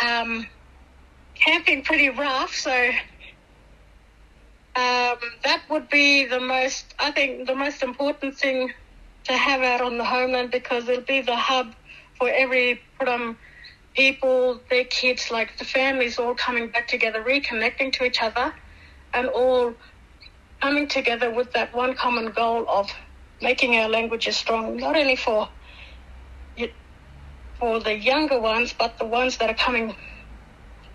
[0.00, 0.46] um,
[1.34, 2.90] camping pretty rough, so
[4.76, 6.94] um, that would be the most.
[6.98, 8.72] I think the most important thing
[9.24, 11.74] to have out on the homeland because it'll be the hub
[12.18, 13.38] for every um,
[13.96, 18.54] people, their kids, like the families all coming back together, reconnecting to each other
[19.14, 19.74] and all
[20.62, 22.90] coming together with that one common goal of
[23.42, 25.48] making our languages strong, not only for
[27.58, 29.96] for the younger ones, but the ones that are coming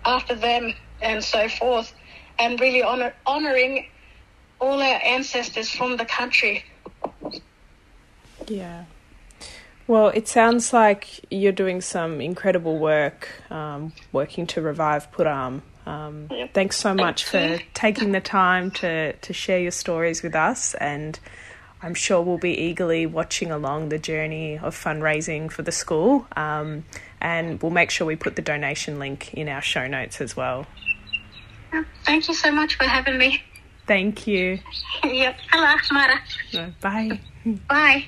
[0.06, 1.92] after them and so forth,
[2.38, 3.86] and really honor, honoring
[4.60, 6.64] all our ancestors from the country.
[8.46, 8.84] Yeah.
[9.86, 16.28] Well, it sounds like you're doing some incredible work, um, working to revive Pertame um,
[16.30, 16.52] yep.
[16.52, 20.74] Thanks so much Thank for taking the time to, to share your stories with us,
[20.74, 21.18] and
[21.82, 26.26] I'm sure we'll be eagerly watching along the journey of fundraising for the school.
[26.36, 26.84] Um,
[27.20, 30.66] and we'll make sure we put the donation link in our show notes as well.
[32.04, 33.42] Thank you so much for having me.
[33.86, 34.58] Thank you.
[35.04, 35.36] Yep.
[35.50, 36.20] Hello, Mara.
[36.80, 37.20] Bye.
[37.68, 38.06] Bye.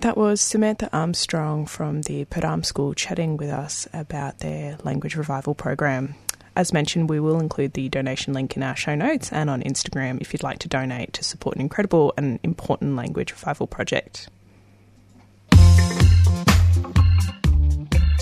[0.00, 5.54] That was Samantha Armstrong from the Pertame School chatting with us about their language revival
[5.54, 6.14] program.
[6.54, 10.20] As mentioned, we will include the donation link in our show notes and on Instagram
[10.20, 14.28] if you'd like to donate to support an incredible and important language revival project.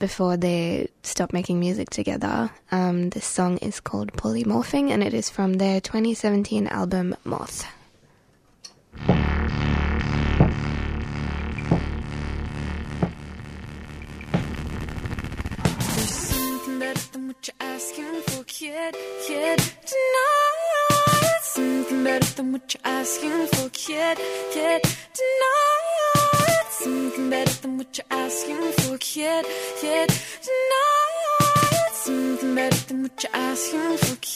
[0.00, 2.50] before they stopped making music together.
[2.72, 7.64] Um, this song is called Polymorphing and it is from their 2017 album Moth.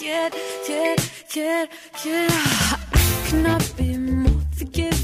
[0.00, 0.32] Kid,
[0.66, 2.30] kid, kid.
[2.30, 3.96] I cannot be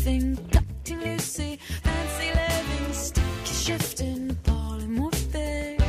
[0.06, 5.80] forgiving, cutting loosely, fancy living, sticky shifting, polymorphic.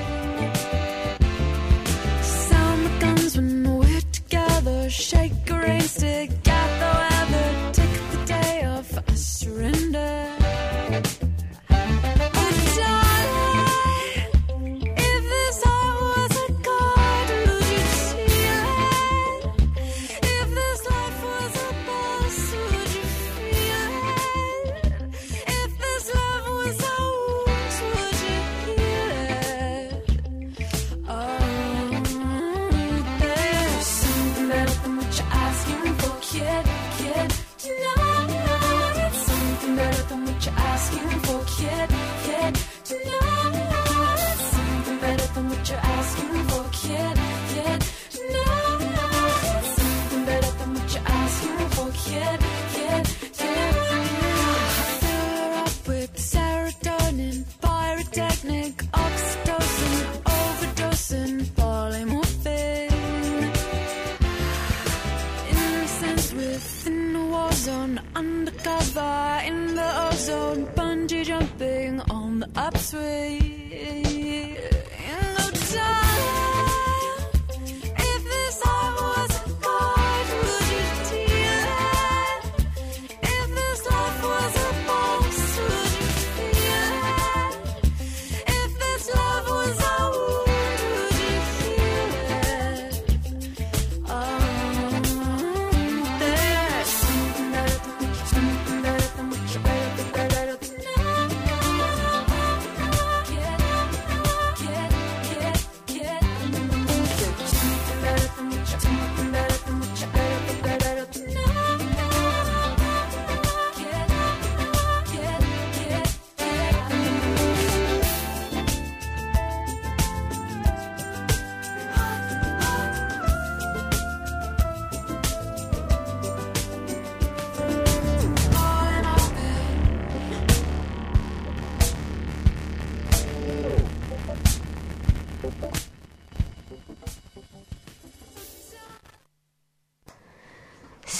[2.24, 4.90] Sound the guns when we're together.
[4.90, 7.72] Shake a rain stick at the weather.
[7.74, 8.98] Take the day off.
[9.08, 10.37] I surrender.
[40.90, 42.07] can't forget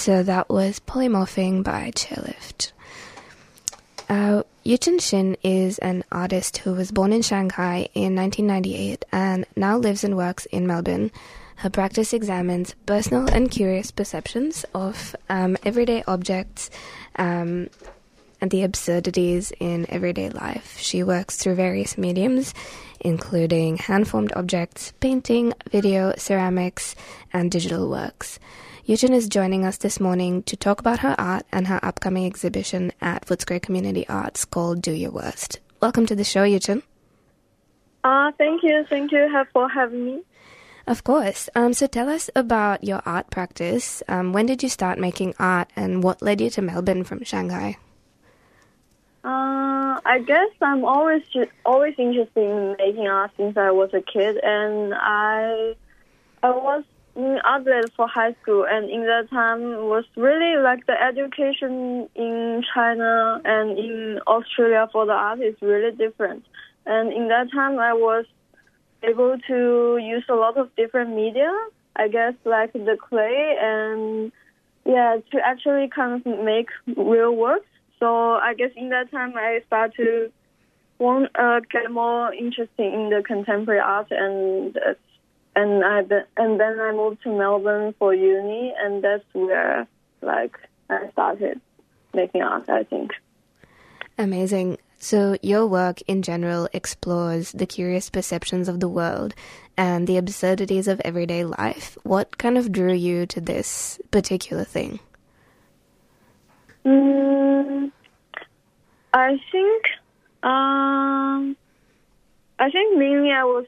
[0.08, 2.72] So that was Polymorphing by Chairlift.
[4.08, 9.76] Uh, Yuchen Shin is an artist who was born in Shanghai in 1998 and now
[9.76, 11.10] lives and works in Melbourne.
[11.56, 16.70] Her practice examines personal and curious perceptions of um, everyday objects
[17.16, 17.68] um,
[18.40, 20.78] and the absurdities in everyday life.
[20.78, 22.54] She works through various mediums,
[22.98, 26.94] including hand formed objects, painting, video, ceramics,
[27.30, 28.38] and digital works.
[28.88, 32.90] Yujin is joining us this morning to talk about her art and her upcoming exhibition
[33.02, 35.60] at Footscray Community Arts called Do Your Worst.
[35.82, 36.82] Welcome to the show, Yujin.
[38.02, 38.86] Uh, thank you.
[38.88, 40.22] Thank you for having me.
[40.86, 41.50] Of course.
[41.54, 44.02] Um, so tell us about your art practice.
[44.08, 47.76] Um, when did you start making art and what led you to Melbourne from Shanghai?
[49.22, 51.24] Uh, I guess I'm always
[51.66, 55.74] always interested in making art since I was a kid, and I
[56.42, 56.84] I was
[57.18, 57.66] in art
[57.96, 63.76] for high school, and in that time was really like the education in China and
[63.76, 66.44] in Australia for the art is really different.
[66.86, 68.24] And in that time, I was
[69.02, 71.52] able to use a lot of different media.
[71.96, 74.30] I guess like the clay and
[74.86, 77.66] yeah, to actually kind of make real works.
[77.98, 80.32] So I guess in that time I started to
[81.00, 84.94] want uh, get more interested in the contemporary art and uh,
[85.58, 85.98] and I
[86.36, 89.86] and then I moved to Melbourne for uni and that's where
[90.22, 90.56] like
[90.88, 91.60] I started
[92.14, 92.68] making art.
[92.68, 93.10] I think.
[94.16, 94.78] Amazing.
[95.00, 99.32] So, your work in general explores the curious perceptions of the world
[99.76, 101.96] and the absurdities of everyday life.
[102.02, 104.98] What kind of drew you to this particular thing?
[106.84, 107.92] Mm,
[109.14, 109.84] I think,
[110.42, 111.56] um,
[112.58, 113.66] I think mainly I was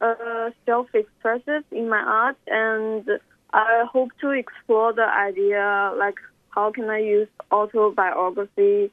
[0.00, 3.08] uh, self-expressive in my art, and
[3.52, 6.16] I hope to explore the idea like
[6.50, 8.90] how can I use autobiography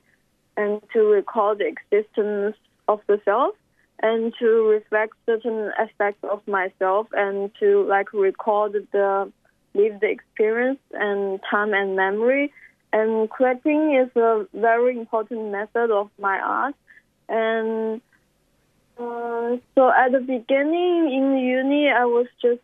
[0.58, 2.56] and to recall the existence
[2.88, 3.56] of the self
[4.02, 9.32] and to reflect certain aspects of myself and to like record the
[9.74, 12.52] lived experience and time and memory.
[12.94, 16.76] And collecting is a very important method of my art.
[17.28, 18.02] And
[18.98, 22.62] uh, so at the beginning in uni, I was just,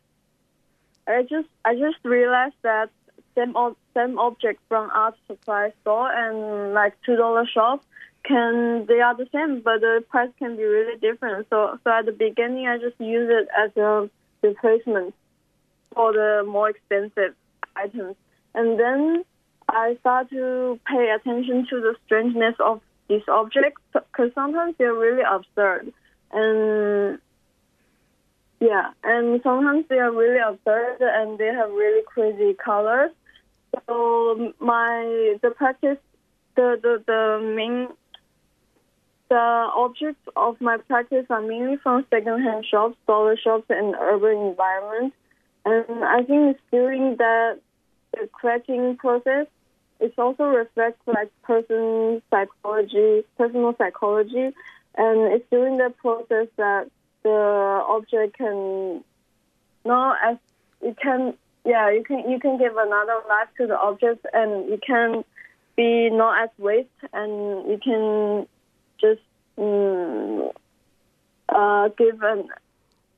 [1.08, 2.90] I just, I just realized that
[3.36, 7.84] same ob- same object from art supply store and like two dollar shop
[8.24, 11.48] can they are the same, but the price can be really different.
[11.50, 14.10] So so at the beginning, I just use it as a
[14.42, 15.14] replacement
[15.94, 17.36] for the more expensive
[17.76, 18.16] items,
[18.54, 19.24] and then
[19.68, 25.24] I start to pay attention to the strangeness of these objects because sometimes they're really
[25.24, 25.94] absurd
[26.34, 27.20] and
[28.60, 33.12] yeah, and sometimes they are really absurd and they have really crazy colors.
[33.88, 35.98] So my the practice,
[36.56, 37.88] the the the main
[39.30, 45.16] the objects of my practice are mainly from secondhand shops, dollar shops, and urban environments.
[45.66, 47.60] And I think during that
[48.14, 49.48] the collecting process,
[50.02, 54.52] it also reflects like person psychology, personal psychology,
[54.98, 56.90] and it's during that process that
[57.24, 59.04] the object can
[59.86, 60.38] not as
[60.84, 61.34] you can
[61.66, 65.24] yeah you can you can give another life to the object and you can
[65.76, 68.48] be not as waste and you can
[69.00, 69.22] just
[69.58, 70.52] mm,
[71.50, 72.48] uh, give an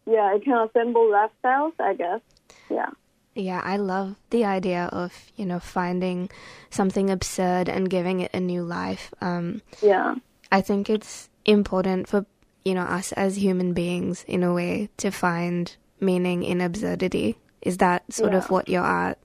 [0.06, 2.22] yeah you can assemble lifestyles I guess
[2.70, 2.90] yeah
[3.36, 6.30] Yeah, I love the idea of, you know, finding
[6.70, 9.10] something absurd and giving it a new life.
[9.22, 10.22] Um, yeah.
[10.52, 12.26] I think it's important for,
[12.64, 17.38] you know, us as human beings, in a way, to find meaning in absurdity.
[17.62, 19.18] Is that sort of what your art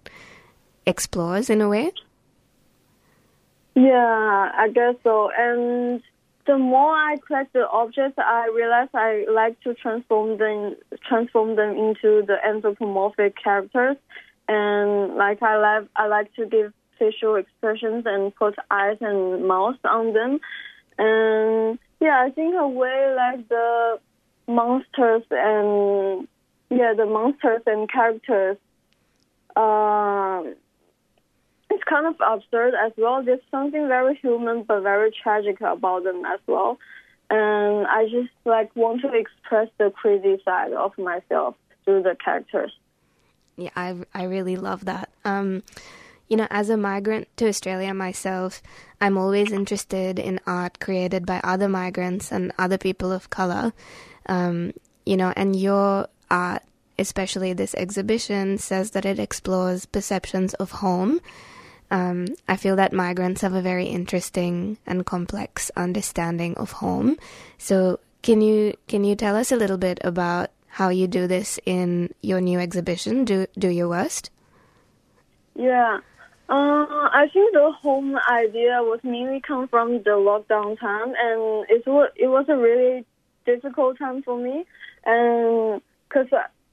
[0.87, 1.93] explores, in a way?
[3.75, 5.31] Yeah, I guess so.
[5.37, 6.03] And
[6.47, 10.77] the more I collect the objects, I realize I like to transform them,
[11.07, 13.97] transform them into the anthropomorphic characters.
[14.49, 19.77] And like I like, I like to give facial expressions and put eyes and mouth
[19.85, 20.41] on them.
[20.97, 23.99] And yeah, I think a way like the
[24.47, 26.29] monsters and
[26.71, 28.57] yeah, the monsters and characters.
[29.57, 30.55] Um,
[31.71, 33.23] it's kind of absurd as well.
[33.23, 36.79] There's something very human but very tragic about them as well.
[37.31, 42.73] And I just like want to express the crazy side of myself through the characters.
[43.57, 45.11] Yeah, I, I really love that.
[45.25, 45.63] Um,
[46.29, 48.63] you know, as a migrant to Australia myself,
[49.01, 53.73] I'm always interested in art created by other migrants and other people of color.
[54.27, 54.73] Um,
[55.07, 56.63] you know, and your art,
[56.99, 61.21] especially this exhibition, says that it explores perceptions of home.
[61.91, 67.17] Um, I feel that migrants have a very interesting and complex understanding of home.
[67.57, 71.59] So, can you can you tell us a little bit about how you do this
[71.65, 73.25] in your new exhibition?
[73.25, 74.31] Do do your worst.
[75.55, 76.01] Yeah.
[76.49, 81.87] Uh, I think the home idea was mainly come from the lockdown time, and it
[81.87, 83.05] was it was a really
[83.45, 84.65] difficult time for me,
[85.05, 86.29] and because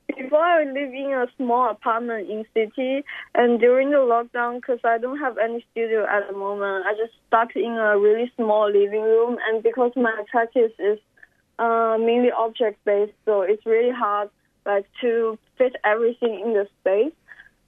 [0.07, 3.03] before I live in a small apartment in city,
[3.33, 7.13] and during the lockdown, because I don't have any studio at the moment, I just
[7.27, 10.99] stuck in a really small living room, and because my practice is
[11.59, 14.29] uh, mainly object based, so it's really hard
[14.65, 17.13] like to fit everything in the space.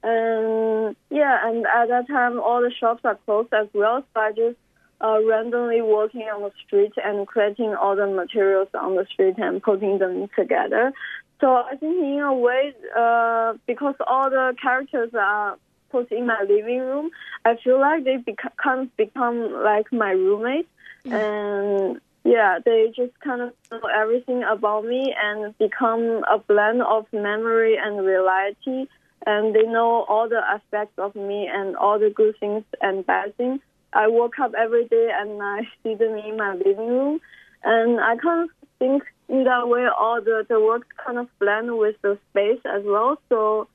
[0.02, 4.04] And yeah, and at that time, all the shops are closed as well.
[4.14, 4.56] So I just
[5.00, 9.62] uh, randomly walking on the street and collecting all the materials on the street and
[9.62, 10.92] putting them together.
[11.40, 15.56] So I think in a way, uh, because all the characters are
[15.90, 17.10] put in my living room,
[17.44, 20.68] I feel like they beca- kind of become like my roommates.
[21.04, 27.06] And yeah, they just kind of know everything about me and become a blend of
[27.12, 28.86] memory and reality
[29.26, 33.36] and they know all the aspects of me and all the good things and bad
[33.36, 33.60] things.
[33.92, 37.20] I woke up every day and I see them in my living room,
[37.64, 41.76] and I kind of think in that way all the the works kind of blend
[41.76, 43.18] with the space as well.
[43.28, 43.68] So,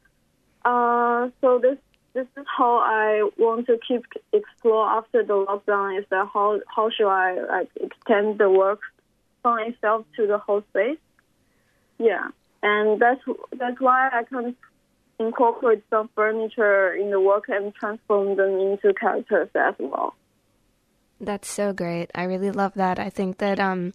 [0.65, 1.78] uh, so this
[2.14, 5.99] this is how I want to keep explore after the lockdown.
[5.99, 8.80] Is that how how should I like extend the work
[9.41, 10.99] from itself to the whole space?
[11.98, 12.30] Yeah,
[12.61, 13.22] and that's
[13.57, 14.56] that's why I kind of
[15.19, 20.15] incorporate some furniture in the work and transform them into characters as well.
[21.22, 22.11] That's so great.
[22.14, 22.99] I really love that.
[22.99, 23.94] I think that um,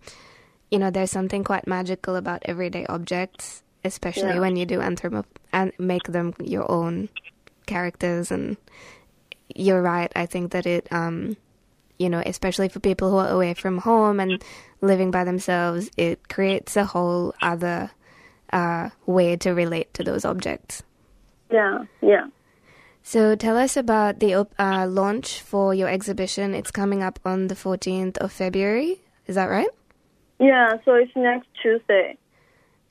[0.71, 4.41] you know, there's something quite magical about everyday objects, especially Yeah.
[4.41, 7.09] when you do anthropo and make them your own
[7.67, 8.31] characters.
[8.31, 8.57] And
[9.55, 10.13] you're right.
[10.15, 11.37] I think that it, um,
[11.99, 14.43] you know, especially for people who are away from home and
[14.81, 17.91] living by themselves, it creates a whole other
[18.53, 20.83] uh, way to relate to those objects.
[21.51, 22.27] Yeah, yeah.
[23.03, 26.55] So tell us about the uh, launch for your exhibition.
[26.55, 29.01] It's coming up on the 14th of February.
[29.27, 29.69] Is that right?
[30.39, 32.17] Yeah, so it's next Tuesday.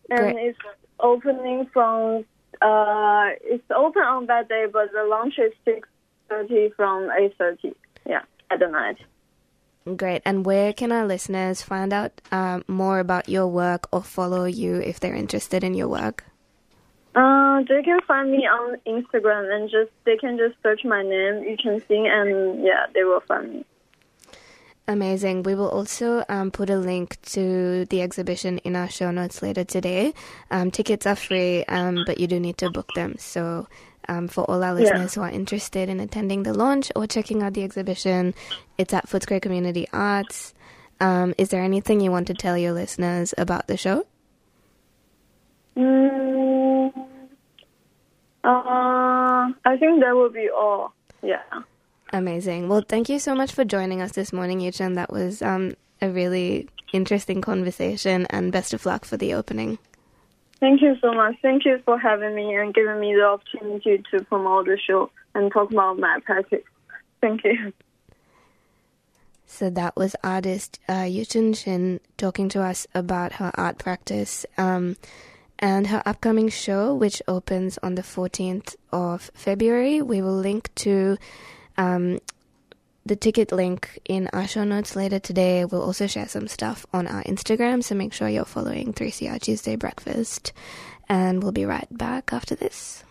[0.10, 0.36] And Great.
[0.38, 0.60] it's
[1.00, 2.26] opening from
[2.60, 5.88] uh it's open on that day but the launch is six
[6.28, 7.76] thirty from eight thirty.
[8.06, 8.98] Yeah, at the night.
[9.96, 10.22] Great.
[10.26, 14.76] And where can our listeners find out uh, more about your work or follow you
[14.76, 16.26] if they're interested in your work?
[17.22, 21.36] Uh they can find me on Instagram and just they can just search my name,
[21.50, 23.66] you can sing and yeah, they will find me.
[24.90, 25.44] Amazing.
[25.44, 29.66] We will also um, put a link to the exhibition in our show notes later
[29.66, 30.14] today.
[30.50, 33.16] Um, tickets are free, um, but you do need to book them.
[33.18, 33.68] So,
[34.08, 34.96] um, for all our Yeah.
[34.96, 38.34] listeners who are interested in attending the launch or checking out the exhibition,
[38.78, 40.54] it's at Footscray Community Arts.
[41.02, 44.06] Um, is there anything you want to tell your listeners about the show?
[45.76, 47.07] Mm,
[48.44, 50.94] uh I think that will be all.
[51.22, 51.44] Yeah.
[52.14, 52.70] Amazing.
[52.70, 54.96] Well, thank you so much for joining us this morning, Yuchen.
[54.96, 59.78] That was um, a really interesting conversation, and best of luck for the opening.
[60.60, 61.36] Thank you so much.
[61.42, 65.52] Thank you for having me and giving me the opportunity to promote the show and
[65.52, 66.64] talk about my practice.
[67.22, 67.74] Thank you.
[69.46, 74.46] So that was artist uh, Yuchen Shin talking to us about her art practice.
[74.58, 74.98] Um,
[75.60, 80.02] and her upcoming show, which opens on the 14th of February.
[80.02, 81.18] We will link to
[81.78, 82.20] um,
[83.06, 85.66] the ticket link in our show notes later today.
[85.66, 89.76] We'll also share some stuff on our Instagram, so make sure you're following 3CR Tuesday
[89.76, 90.54] Breakfast.
[91.10, 93.04] And we'll be right back after this.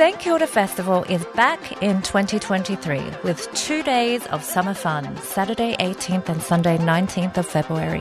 [0.00, 6.30] St Kilda Festival is back in 2023 with two days of summer fun, Saturday 18th
[6.30, 8.00] and Sunday 19th of February.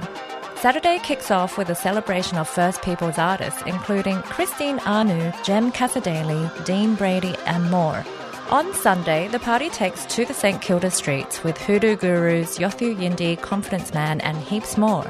[0.55, 6.49] Saturday kicks off with a celebration of First Peoples artists, including Christine Anu, Jem Cassar-Daley,
[6.63, 8.05] Dean Brady, and more.
[8.49, 13.35] On Sunday, the party takes to the St Kilda streets with Hoodoo Gurus, Yothu Yindi,
[13.41, 15.03] Confidence Man, and heaps more.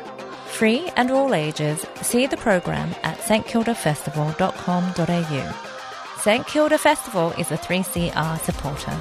[0.47, 5.68] Free and all ages, see the program at stkildafestival.com.au.
[6.21, 8.91] St Kilda Festival is a 3CR supporter.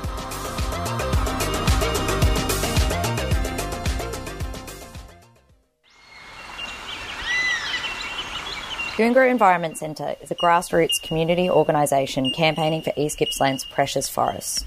[8.96, 14.64] Goongerah Environment Centre is a grassroots community organisation campaigning for East Gippsland's precious forests.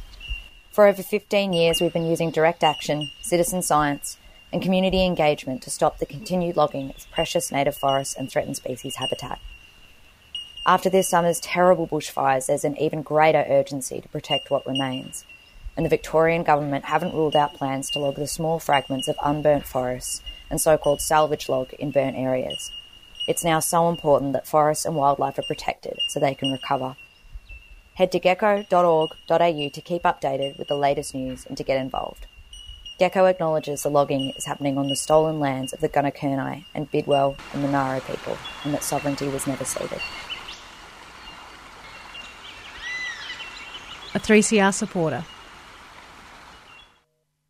[0.73, 4.17] For over 15 years, we've been using direct action, citizen science,
[4.51, 8.97] and community engagement to stop the continued logging of precious native forests and threatened species
[8.97, 9.39] habitat.
[10.65, 15.25] After this summer's terrible bushfires, there's an even greater urgency to protect what remains,
[15.75, 19.65] and the Victorian Government haven't ruled out plans to log the small fragments of unburnt
[19.65, 20.21] forests
[20.51, 22.71] and so called salvage log in burnt areas.
[23.27, 26.95] It's now so important that forests and wildlife are protected so they can recover.
[27.95, 32.27] Head to geco.org.au to keep updated with the latest news and to get involved.
[32.99, 37.35] GECO acknowledges the logging is happening on the stolen lands of the Gunaikurnai and Bidawal
[37.51, 39.99] and Monaro people, and that sovereignty was never ceded.
[44.13, 45.23] A 3CR supporter.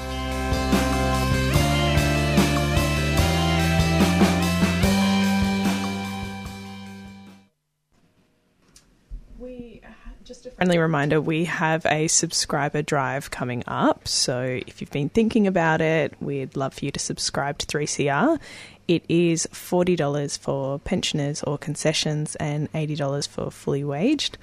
[10.30, 14.06] Just a friendly reminder we have a subscriber drive coming up.
[14.06, 18.38] So if you've been thinking about it, we'd love for you to subscribe to 3CR.
[18.86, 24.38] It is $40 for pensioners or concessions and $80 for fully waged.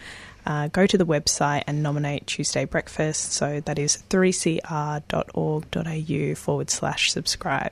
[0.45, 3.31] Uh, go to the website and nominate Tuesday Breakfast.
[3.31, 7.71] So that is 3cr.org.au forward slash subscribe.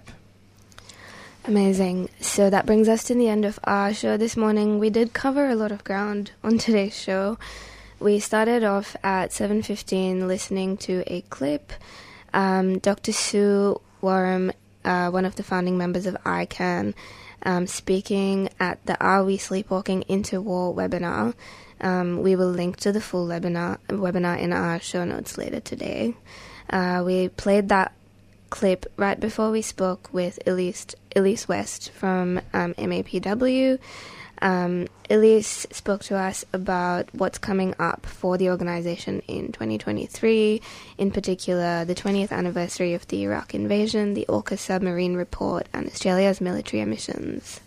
[1.44, 2.08] Amazing.
[2.22, 4.80] So that brings us to the end of our show this morning.
[4.80, 7.38] We did cover a lot of ground on today's show.
[8.06, 11.74] We started off at 7:15 listening to a clip.
[12.36, 13.12] Um, Dr.
[13.12, 14.52] Sue Wareham,
[14.84, 16.94] uh, one of the founding members of ICAN,
[17.42, 21.34] um, speaking at the Are We Sleepwalking Into War webinar.
[21.82, 26.14] Um, we will link to the full webinar, webinar in our show notes later today.
[26.70, 27.92] Uh, we played that
[28.52, 33.80] clip right before we spoke with Elise, Elise West from um, MAPW.
[34.46, 40.62] Um, Elise spoke to us about what's coming up for the organization in 2023,
[41.00, 46.42] in particular the 20th anniversary of the Iraq invasion, the AUKUS submarine report, and Australia's
[46.42, 47.60] military emissions.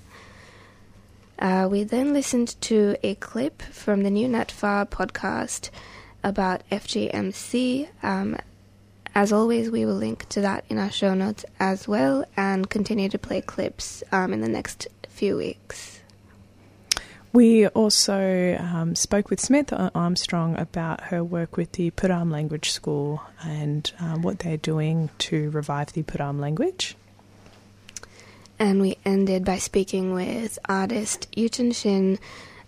[1.40, 5.70] Uh, we then listened to a clip from the new NETFA podcast
[6.22, 7.88] about FGMC.
[8.05, 8.36] Um,
[9.16, 13.09] as always, we will link to that in our show notes as well and continue
[13.09, 15.97] to play clips um, in the next few weeks.
[17.32, 23.22] We also um, spoke with Samantha Armstrong about her work with the Pertame Language School
[23.44, 26.96] and um, what they're doing to revive the Pertame language.
[28.59, 32.18] And we ended by speaking with artist Yuchen Shin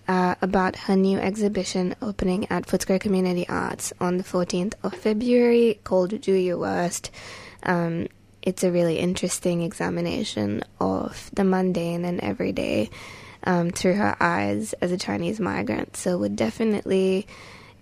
[0.06, 5.80] uh, about her new exhibition opening at Footscray Community Arts on the 14th of February
[5.84, 7.10] called Do Your Worst.
[7.62, 8.08] Um,
[8.42, 12.90] it's a really interesting examination of the mundane and everyday
[13.44, 15.96] um, through her eyes as a Chinese migrant.
[15.96, 17.26] So, would definitely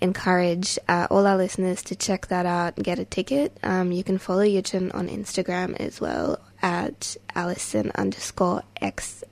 [0.01, 3.56] encourage uh, all our listeners to check that out and get a ticket.
[3.62, 9.24] Um, you can follow Yuchen on Instagram as well at Allison underscore XIII.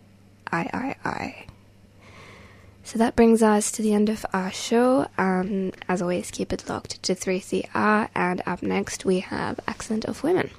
[2.87, 5.09] So that brings us to the end of our show.
[5.19, 8.09] Um, as always, keep it locked to 3CR.
[8.15, 10.51] And up next, we have Accent of Women.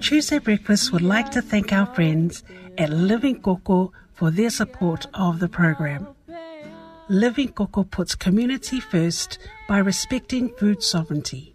[0.00, 2.42] Tuesday Breakfast would like to thank our friends
[2.78, 6.06] at Living Coco for their support of the program.
[7.08, 11.54] Living Coco puts community first by respecting food sovereignty.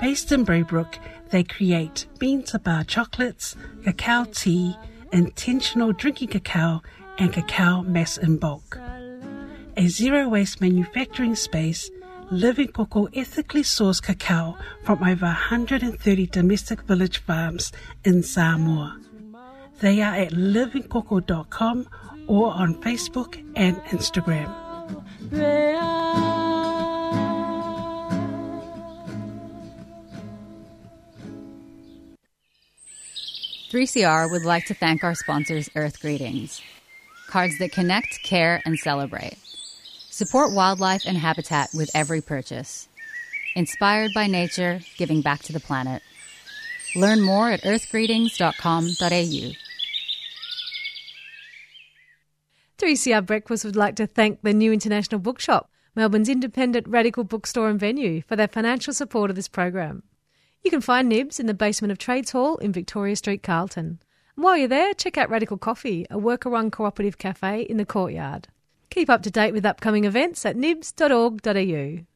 [0.00, 0.98] Based in Braybrook,
[1.30, 4.76] they create bean to bar chocolates, cacao tea,
[5.12, 6.82] intentional drinking cacao,
[7.18, 8.78] and cacao mass in bulk.
[9.76, 11.90] A zero waste manufacturing space,
[12.30, 17.72] Living Coco ethically sourced cacao from over 130 domestic village farms
[18.04, 18.98] in Samoa.
[19.80, 21.88] They are at livingcoco.com
[22.26, 24.52] or on Facebook and Instagram.
[33.70, 36.60] 3CR would like to thank our sponsors, Earth Greetings.
[37.26, 39.38] Cards that connect, care, and celebrate.
[40.22, 42.88] Support wildlife and habitat with every purchase.
[43.56, 46.00] Inspired by nature, giving back to the planet.
[46.94, 49.52] Learn more at earthgreetings.com.au.
[52.78, 57.80] 3CR Breakfast would like to thank the New International Bookshop, Melbourne's independent radical bookstore and
[57.80, 60.04] venue, for their financial support of this program.
[60.62, 63.98] You can find Nibs in the basement of Trades Hall in Victoria Street, Carlton.
[64.36, 67.84] And while you're there, check out Radical Coffee, a worker run cooperative cafe in the
[67.84, 68.46] courtyard.
[68.92, 72.11] Keep up to date with upcoming events at nibs.org.au.